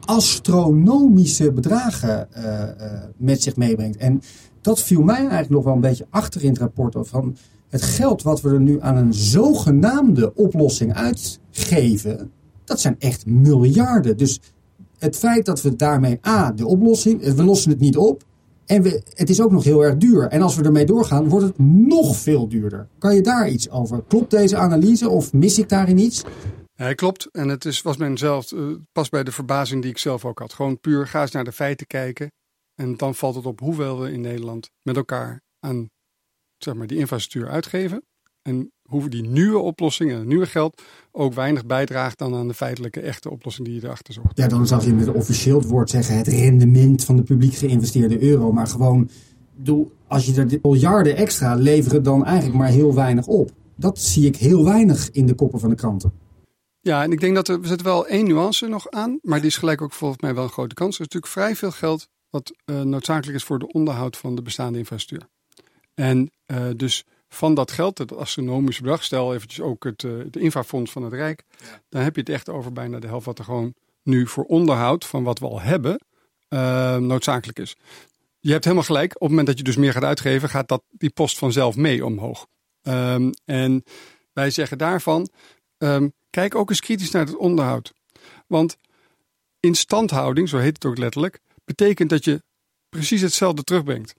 astronomische 0.00 1.52
bedragen 1.52 2.28
uh, 2.36 2.44
uh, 2.44 3.02
met 3.16 3.42
zich 3.42 3.56
meebrengt. 3.56 3.96
En 3.96 4.20
dat 4.60 4.82
viel 4.82 5.02
mij 5.02 5.16
eigenlijk 5.16 5.50
nog 5.50 5.64
wel 5.64 5.74
een 5.74 5.80
beetje 5.80 6.06
achter 6.10 6.42
in 6.42 6.48
het 6.48 6.58
rapport. 6.58 7.08
Van 7.08 7.36
het 7.68 7.82
geld 7.82 8.22
wat 8.22 8.40
we 8.40 8.48
er 8.48 8.60
nu 8.60 8.80
aan 8.80 8.96
een 8.96 9.14
zogenaamde 9.14 10.34
oplossing 10.34 10.94
uitgeven, 10.94 12.30
dat 12.64 12.80
zijn 12.80 12.96
echt 12.98 13.26
miljarden. 13.26 14.16
Dus 14.16 14.40
het 14.98 15.16
feit 15.16 15.46
dat 15.46 15.62
we 15.62 15.76
daarmee 15.76 16.18
A, 16.26 16.52
de 16.52 16.66
oplossing, 16.66 17.34
we 17.34 17.44
lossen 17.44 17.70
het 17.70 17.80
niet 17.80 17.96
op. 17.96 18.24
En 18.66 18.82
we, 18.82 19.02
het 19.14 19.30
is 19.30 19.40
ook 19.40 19.50
nog 19.50 19.64
heel 19.64 19.84
erg 19.84 19.96
duur. 19.96 20.28
En 20.28 20.42
als 20.42 20.56
we 20.56 20.62
ermee 20.62 20.86
doorgaan, 20.86 21.28
wordt 21.28 21.46
het 21.46 21.58
nog 21.58 22.16
veel 22.16 22.48
duurder. 22.48 22.88
Kan 22.98 23.14
je 23.14 23.22
daar 23.22 23.48
iets 23.48 23.70
over? 23.70 24.02
Klopt 24.08 24.30
deze 24.30 24.56
analyse 24.56 25.08
of 25.08 25.32
mis 25.32 25.58
ik 25.58 25.68
daarin 25.68 25.98
iets? 25.98 26.24
Ja, 26.74 26.92
klopt. 26.92 27.28
En 27.32 27.48
het 27.48 27.64
is, 27.64 27.82
was 27.82 27.96
men 27.96 28.16
uh, 28.22 28.40
pas 28.92 29.08
bij 29.08 29.24
de 29.24 29.32
verbazing 29.32 29.82
die 29.82 29.90
ik 29.90 29.98
zelf 29.98 30.24
ook 30.24 30.38
had. 30.38 30.52
Gewoon 30.52 30.80
puur, 30.80 31.06
ga 31.06 31.20
eens 31.20 31.30
naar 31.30 31.44
de 31.44 31.52
feiten 31.52 31.86
kijken. 31.86 32.32
En 32.74 32.96
dan 32.96 33.14
valt 33.14 33.34
het 33.34 33.46
op 33.46 33.60
hoeveel 33.60 34.00
we 34.00 34.12
in 34.12 34.20
Nederland 34.20 34.70
met 34.82 34.96
elkaar 34.96 35.42
aan 35.60 35.88
zeg 36.58 36.74
maar, 36.74 36.86
die 36.86 36.98
infrastructuur 36.98 37.52
uitgeven. 37.52 38.02
En 38.42 38.72
hoe 38.82 39.08
die 39.08 39.22
nieuwe 39.22 39.58
oplossingen 39.58 40.12
en 40.12 40.18
het 40.18 40.28
nieuwe 40.28 40.46
geld 40.46 40.82
ook 41.12 41.34
weinig 41.34 41.66
bijdraagt 41.66 42.18
dan 42.18 42.34
aan 42.34 42.48
de 42.48 42.54
feitelijke 42.54 43.00
echte 43.00 43.30
oplossing 43.30 43.66
die 43.66 43.76
je 43.76 43.84
erachter 43.84 44.14
zocht. 44.14 44.36
Ja, 44.36 44.48
dan 44.48 44.66
zag 44.66 44.84
je 44.84 44.92
met 44.92 45.08
officieel 45.08 45.58
het 45.58 45.68
woord 45.68 45.90
zeggen 45.90 46.16
het 46.16 46.26
rendement 46.26 47.04
van 47.04 47.16
de 47.16 47.22
publiek 47.22 47.54
geïnvesteerde 47.54 48.22
euro. 48.22 48.52
Maar 48.52 48.66
gewoon, 48.66 49.10
als 50.06 50.26
je 50.26 50.34
er 50.34 50.58
miljarden 50.62 51.16
extra 51.16 51.54
leveren 51.54 52.02
dan 52.02 52.24
eigenlijk 52.24 52.58
maar 52.58 52.68
heel 52.68 52.94
weinig 52.94 53.26
op. 53.26 53.50
Dat 53.76 53.98
zie 53.98 54.26
ik 54.26 54.36
heel 54.36 54.64
weinig 54.64 55.10
in 55.10 55.26
de 55.26 55.34
koppen 55.34 55.60
van 55.60 55.70
de 55.70 55.76
kranten. 55.76 56.12
Ja, 56.80 57.02
en 57.02 57.12
ik 57.12 57.20
denk 57.20 57.34
dat 57.34 57.48
er, 57.48 57.60
we 57.60 57.66
zetten 57.66 57.86
wel 57.86 58.06
één 58.06 58.26
nuance 58.26 58.66
nog 58.66 58.90
aan, 58.90 59.18
maar 59.22 59.38
die 59.38 59.48
is 59.48 59.56
gelijk 59.56 59.82
ook 59.82 59.92
volgens 59.92 60.20
mij 60.20 60.34
wel 60.34 60.44
een 60.44 60.50
grote 60.50 60.74
kans. 60.74 60.94
Er 60.94 61.00
is 61.00 61.06
natuurlijk 61.12 61.32
vrij 61.32 61.56
veel 61.56 61.70
geld 61.70 62.08
wat 62.30 62.52
uh, 62.64 62.80
noodzakelijk 62.80 63.36
is 63.36 63.44
voor 63.44 63.58
de 63.58 63.72
onderhoud 63.72 64.16
van 64.16 64.34
de 64.34 64.42
bestaande 64.42 64.78
infrastructuur. 64.78 65.28
En 65.96 66.30
uh, 66.46 66.66
dus 66.76 67.04
van 67.28 67.54
dat 67.54 67.70
geld, 67.70 67.98
het 67.98 68.16
astronomische 68.16 68.82
bedrag, 68.82 69.02
stel 69.02 69.34
eventjes 69.34 69.60
ook 69.60 69.84
het, 69.84 70.02
uh, 70.02 70.18
het 70.18 70.36
infrafonds 70.36 70.92
van 70.92 71.02
het 71.02 71.12
Rijk, 71.12 71.42
ja. 71.58 71.80
dan 71.88 72.02
heb 72.02 72.14
je 72.14 72.20
het 72.20 72.30
echt 72.30 72.48
over 72.48 72.72
bijna 72.72 72.98
de 72.98 73.06
helft 73.06 73.26
wat 73.26 73.38
er 73.38 73.44
gewoon 73.44 73.74
nu 74.02 74.26
voor 74.26 74.44
onderhoud 74.44 75.04
van 75.04 75.22
wat 75.22 75.38
we 75.38 75.46
al 75.46 75.60
hebben 75.60 76.00
noodzakelijk 77.06 77.58
is. 77.58 77.76
Je 78.40 78.52
hebt 78.52 78.64
helemaal 78.64 78.86
gelijk, 78.86 79.14
op 79.14 79.20
het 79.20 79.28
moment 79.28 79.46
dat 79.46 79.58
je 79.58 79.64
dus 79.64 79.76
meer 79.76 79.92
gaat 79.92 80.02
uitgeven, 80.02 80.48
gaat 80.48 80.68
dat, 80.68 80.82
die 80.90 81.10
post 81.10 81.38
vanzelf 81.38 81.76
mee 81.76 82.04
omhoog. 82.04 82.46
Um, 82.82 83.32
en 83.44 83.84
wij 84.32 84.50
zeggen 84.50 84.78
daarvan, 84.78 85.28
um, 85.78 86.12
Kijk 86.36 86.54
ook 86.54 86.70
eens 86.70 86.80
kritisch 86.80 87.10
naar 87.10 87.26
het 87.26 87.36
onderhoud. 87.36 87.92
Want 88.46 88.76
instandhouding, 89.60 90.48
zo 90.48 90.58
heet 90.58 90.74
het 90.74 90.84
ook 90.84 90.98
letterlijk, 90.98 91.40
betekent 91.64 92.10
dat 92.10 92.24
je 92.24 92.42
precies 92.88 93.20
hetzelfde 93.20 93.62
terugbrengt. 93.62 94.14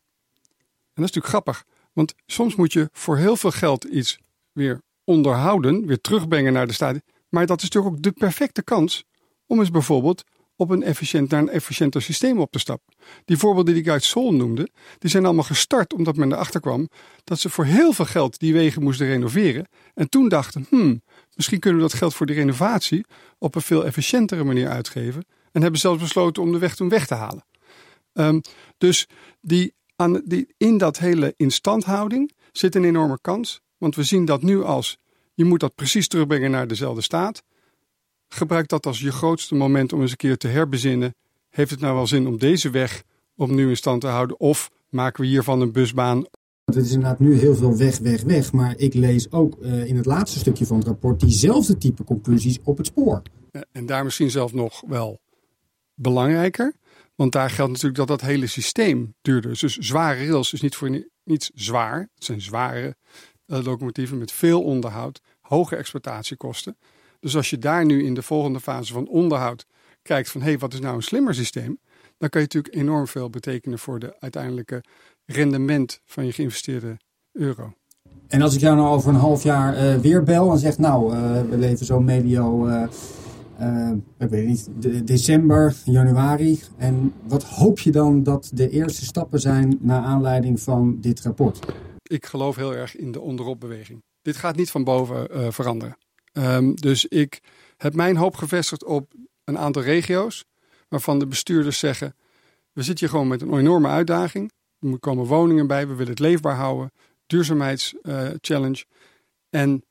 En 0.98 1.04
dat 1.04 1.10
is 1.10 1.16
natuurlijk 1.16 1.28
grappig, 1.28 1.64
want 1.94 2.14
soms 2.26 2.56
moet 2.56 2.74
je 2.74 2.90
voor 2.92 3.18
heel 3.18 3.36
veel 3.36 3.52
geld 3.52 3.84
iets 3.84 4.20
weer 4.52 4.82
onderhouden, 5.04 5.86
weer 5.86 6.02
terugbrengen 6.02 6.54
naar 6.54 6.68
de 6.68 6.74
staat. 6.74 6.98
Maar 7.30 7.46
dat 7.46 7.58
is 7.58 7.64
natuurlijk 7.64 7.96
ook 7.96 8.02
de 8.02 8.12
perfecte 8.12 8.64
kans 8.64 9.04
om 9.46 9.60
eens 9.60 9.72
bijvoorbeeld 9.72 10.24
op 10.56 10.70
een 10.70 10.84
efficiënt, 10.84 11.30
naar 11.30 11.42
een 11.42 11.50
efficiënter 11.50 12.02
systeem 12.02 12.40
op 12.40 12.52
te 12.52 12.60
stappen. 12.60 12.94
Die 13.26 13.38
voorbeelden 13.38 13.74
die 13.74 13.84
ik 13.84 13.90
uit 13.90 14.04
Sol 14.04 14.34
noemde, 14.34 14.70
die 15.00 15.10
zijn 15.10 15.26
allemaal 15.26 15.44
gestart 15.44 15.94
omdat 15.94 16.16
men 16.16 16.32
erachter 16.32 16.60
kwam 16.60 16.90
dat 17.24 17.40
ze 17.40 17.50
voor 17.50 17.66
heel 17.66 17.94
veel 17.94 18.06
geld 18.06 18.40
die 18.40 18.54
wegen 18.54 18.84
moesten 18.84 19.08
renoveren. 19.08 19.68
En 19.94 20.10
toen 20.10 20.30
dachten, 20.30 20.66
hmm, 20.70 21.02
Misschien 21.38 21.60
kunnen 21.60 21.82
we 21.82 21.88
dat 21.88 21.98
geld 21.98 22.14
voor 22.14 22.26
de 22.26 22.34
renovatie 22.34 23.06
op 23.38 23.56
een 23.56 23.62
veel 23.62 23.86
efficiëntere 23.86 24.44
manier 24.44 24.68
uitgeven. 24.68 25.26
En 25.52 25.62
hebben 25.62 25.80
zelfs 25.80 26.02
besloten 26.02 26.44
om 26.44 26.52
de 26.52 26.58
weg 26.58 26.76
toen 26.76 26.90
weg 26.90 27.08
te 27.08 27.14
halen. 27.14 27.46
Um, 28.14 28.42
dus 28.78 29.08
die, 29.42 29.74
aan, 29.98 30.22
die, 30.26 30.54
in 30.58 30.78
dat 30.78 30.98
hele 30.98 31.34
instandhouding 31.38 32.32
zit 32.52 32.76
een 32.76 32.84
enorme 32.84 33.18
kans. 33.22 33.62
Want 33.78 33.96
we 33.96 34.04
zien 34.04 34.26
dat 34.26 34.42
nu 34.42 34.64
als 34.64 34.98
je 35.34 35.46
moet 35.46 35.60
dat 35.60 35.76
precies 35.76 36.08
terugbrengen 36.08 36.52
naar 36.52 36.68
dezelfde 36.68 37.02
staat. 37.02 37.44
Gebruik 38.28 38.68
dat 38.68 38.86
als 38.86 39.00
je 39.00 39.12
grootste 39.12 39.56
moment 39.56 39.94
om 39.94 40.02
eens 40.02 40.12
een 40.12 40.18
keer 40.18 40.38
te 40.38 40.48
herbezinnen. 40.48 41.16
Heeft 41.50 41.72
het 41.72 41.80
nou 41.80 41.96
wel 41.96 42.08
zin 42.08 42.28
om 42.28 42.38
deze 42.38 42.70
weg 42.70 43.04
opnieuw 43.36 43.70
in 43.70 43.78
stand 43.78 44.02
te 44.02 44.08
houden? 44.08 44.40
Of 44.40 44.70
maken 44.90 45.22
we 45.22 45.28
hiervan 45.28 45.62
een 45.62 45.72
busbaan 45.72 46.26
het 46.74 46.76
is 46.76 46.92
inderdaad 46.92 47.20
nu 47.20 47.38
heel 47.38 47.56
veel 47.56 47.78
weg, 47.78 47.98
weg, 47.98 48.22
weg. 48.22 48.52
Maar 48.52 48.78
ik 48.78 48.94
lees 48.94 49.32
ook 49.32 49.58
uh, 49.62 49.86
in 49.86 49.96
het 49.96 50.06
laatste 50.06 50.40
stukje 50.40 50.66
van 50.66 50.78
het 50.78 50.88
rapport 50.88 51.20
diezelfde 51.20 51.78
type 51.78 52.04
conclusies 52.04 52.60
op 52.64 52.78
het 52.78 52.86
spoor. 52.86 53.22
En 53.72 53.86
daar 53.86 54.04
misschien 54.04 54.32
zelfs 54.32 54.54
nog 54.54 54.84
wel 54.88 55.20
belangrijker. 55.94 56.74
Want 57.17 57.32
daar 57.32 57.49
geldt 57.49 57.71
natuurlijk 57.71 57.97
dat 57.97 58.08
dat 58.08 58.21
hele 58.21 58.47
systeem 58.47 59.15
duurder 59.21 59.51
is. 59.51 59.60
Dus 59.60 59.77
zware 59.77 60.25
rails 60.25 60.53
is 60.53 60.62
niet 60.62 60.75
voor 60.75 61.06
niets 61.23 61.51
zwaar. 61.53 61.99
Het 61.99 62.23
zijn 62.23 62.41
zware 62.41 62.95
uh, 63.45 63.63
locomotieven 63.63 64.17
met 64.17 64.32
veel 64.32 64.63
onderhoud, 64.63 65.21
hoge 65.41 65.75
exploitatiekosten. 65.75 66.77
Dus 67.19 67.36
als 67.36 67.49
je 67.49 67.58
daar 67.58 67.86
nu 67.86 68.06
in 68.06 68.13
de 68.13 68.21
volgende 68.21 68.60
fase 68.60 68.93
van 68.93 69.08
onderhoud 69.08 69.65
kijkt 70.01 70.30
van 70.30 70.41
hé, 70.41 70.47
hey, 70.47 70.58
wat 70.58 70.73
is 70.73 70.80
nou 70.80 70.95
een 70.95 71.03
slimmer 71.03 71.36
systeem? 71.36 71.80
Dan 72.17 72.30
kan 72.30 72.41
je 72.41 72.47
natuurlijk 72.51 72.75
enorm 72.75 73.08
veel 73.08 73.30
betekenen 73.30 73.80
voor 73.80 73.99
de 73.99 74.15
uiteindelijke 74.19 74.84
rendement 75.25 76.01
van 76.06 76.25
je 76.25 76.32
geïnvesteerde 76.32 76.97
euro. 77.32 77.73
En 78.27 78.41
als 78.41 78.53
ik 78.56 78.60
jou 78.60 78.75
nou 78.75 78.88
over 78.88 79.10
een 79.10 79.15
half 79.19 79.43
jaar 79.43 79.73
uh, 79.73 79.99
weer 79.99 80.23
bel 80.23 80.51
en 80.51 80.58
zeg, 80.58 80.77
nou, 80.77 81.15
uh, 81.15 81.41
we 81.49 81.58
leven 81.58 81.86
zo 81.86 81.99
medio 81.99 82.67
uh, 83.62 83.91
ik 84.20 84.30
weet 84.30 84.48
niet, 84.48 84.70
de, 84.80 85.04
december, 85.04 85.76
januari. 85.86 86.60
En 86.78 87.13
wat 87.28 87.43
hoop 87.43 87.80
je 87.80 87.91
dan 87.91 88.24
dat 88.24 88.50
de 88.54 88.70
eerste 88.70 89.06
stappen 89.06 89.39
zijn 89.39 89.78
naar 89.82 90.02
aanleiding 90.02 90.60
van 90.60 90.98
dit 91.02 91.22
rapport? 91.22 91.60
Ik 92.04 92.26
geloof 92.26 92.56
heel 92.56 92.76
erg 92.76 92.96
in 92.96 93.12
de 93.12 93.20
onderopbeweging. 93.20 94.04
Dit 94.22 94.36
gaat 94.36 94.56
niet 94.56 94.72
van 94.72 94.84
boven 94.84 95.28
uh, 95.32 95.48
veranderen. 95.52 95.98
Um, 96.34 96.76
dus 96.76 97.06
ik 97.06 97.39
heb 97.78 97.93
mijn 97.93 98.17
hoop 98.17 98.36
gevestigd 98.36 98.84
op 98.84 99.13
een 99.43 99.58
aantal 99.58 99.82
regio's 99.82 100.46
waarvan 100.88 101.20
de 101.20 101.28
bestuurders 101.28 101.80
zeggen: 101.80 102.15
we 102.74 102.82
zitten 102.82 103.00
hier 103.00 103.10
gewoon 103.10 103.28
met 103.28 103.41
een 103.41 103.58
enorme 103.58 103.88
uitdaging. 103.88 104.52
Er 104.80 105.00
komen 105.00 105.26
woningen 105.26 105.67
bij, 105.67 105.88
we 105.88 105.93
willen 105.93 106.12
het 106.12 106.20
leefbaar 106.20 106.56
houden, 106.56 106.91
duurzaamheidschallenge. 107.28 108.86
Uh, 109.50 109.62
en 109.62 109.84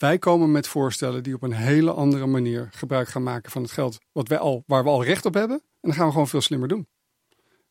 wij 0.00 0.18
komen 0.18 0.50
met 0.50 0.66
voorstellen 0.66 1.22
die 1.22 1.34
op 1.34 1.42
een 1.42 1.52
hele 1.52 1.92
andere 1.92 2.26
manier 2.26 2.68
gebruik 2.72 3.08
gaan 3.08 3.22
maken 3.22 3.50
van 3.50 3.62
het 3.62 3.70
geld 3.70 3.98
wat 4.12 4.28
wij 4.28 4.38
al, 4.38 4.62
waar 4.66 4.82
we 4.82 4.88
al 4.88 5.04
recht 5.04 5.26
op 5.26 5.34
hebben. 5.34 5.56
En 5.56 5.62
dan 5.80 5.94
gaan 5.94 6.06
we 6.06 6.12
gewoon 6.12 6.28
veel 6.28 6.40
slimmer 6.40 6.68
doen. 6.68 6.88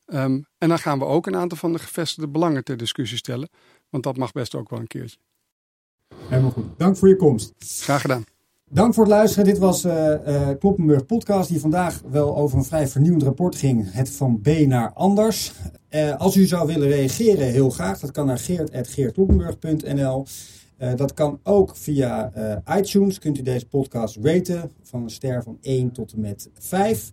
Um, 0.05 0.45
en 0.57 0.69
dan 0.69 0.79
gaan 0.79 0.99
we 0.99 1.05
ook 1.05 1.27
een 1.27 1.35
aantal 1.35 1.57
van 1.57 1.73
de 1.73 1.79
gevestigde 1.79 2.29
belangen 2.29 2.63
ter 2.63 2.77
discussie 2.77 3.17
stellen. 3.17 3.49
Want 3.89 4.03
dat 4.03 4.17
mag 4.17 4.31
best 4.31 4.55
ook 4.55 4.69
wel 4.69 4.79
een 4.79 4.87
keertje. 4.87 5.17
Helemaal 6.15 6.51
goed. 6.51 6.65
Dank 6.77 6.97
voor 6.97 7.07
je 7.07 7.15
komst. 7.15 7.53
Graag 7.57 8.01
gedaan. 8.01 8.23
Dank 8.71 8.93
voor 8.93 9.03
het 9.03 9.13
luisteren. 9.13 9.45
Dit 9.45 9.57
was 9.57 9.85
uh, 9.85 10.13
uh, 10.27 10.49
Kloppenburg 10.59 11.05
Podcast, 11.05 11.49
die 11.49 11.59
vandaag 11.59 12.01
wel 12.09 12.37
over 12.37 12.57
een 12.57 12.63
vrij 12.63 12.87
vernieuwend 12.87 13.23
rapport 13.23 13.55
ging. 13.55 13.91
Het 13.91 14.09
van 14.09 14.41
B 14.41 14.47
naar 14.47 14.93
anders. 14.93 15.51
Uh, 15.89 16.15
als 16.17 16.35
u 16.35 16.45
zou 16.45 16.67
willen 16.67 16.87
reageren, 16.87 17.47
heel 17.47 17.69
graag. 17.69 17.99
Dat 17.99 18.11
kan 18.11 18.25
naar 18.25 18.37
geert.geertkloppenburg.nl. 18.37 20.25
Uh, 20.79 20.95
dat 20.95 21.13
kan 21.13 21.39
ook 21.43 21.75
via 21.75 22.31
uh, 22.37 22.77
iTunes. 22.77 23.19
Kunt 23.19 23.37
u 23.37 23.41
deze 23.41 23.67
podcast 23.67 24.17
raten 24.21 24.71
van 24.81 25.03
een 25.03 25.09
ster 25.09 25.43
van 25.43 25.57
1 25.61 25.91
tot 25.91 26.13
en 26.13 26.19
met 26.19 26.49
5. 26.53 27.11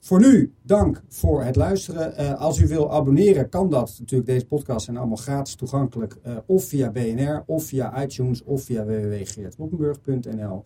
Voor 0.00 0.20
nu, 0.20 0.52
dank 0.62 1.02
voor 1.08 1.44
het 1.44 1.56
luisteren. 1.56 2.20
Uh, 2.20 2.40
als 2.40 2.58
u 2.58 2.66
wil 2.66 2.92
abonneren, 2.92 3.48
kan 3.48 3.70
dat. 3.70 3.96
Natuurlijk, 3.98 4.30
deze 4.30 4.46
podcasts 4.46 4.84
zijn 4.84 4.96
allemaal 4.96 5.16
gratis 5.16 5.54
toegankelijk. 5.54 6.16
of 6.46 6.64
via 6.64 6.90
BNR, 6.90 7.42
of 7.46 7.64
via 7.64 8.02
iTunes, 8.02 8.42
of 8.42 8.62
via 8.62 8.84
www.geertkloppenburg.nl. 8.84 10.62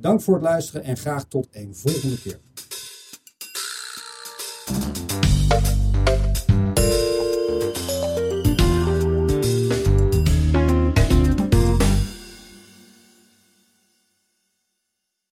dank 0.00 0.20
voor 0.20 0.34
het 0.34 0.42
luisteren 0.42 0.84
en 0.84 0.96
graag 0.96 1.24
tot 1.24 1.48
een 1.50 1.74
volgende 1.74 2.20
keer. 2.20 2.38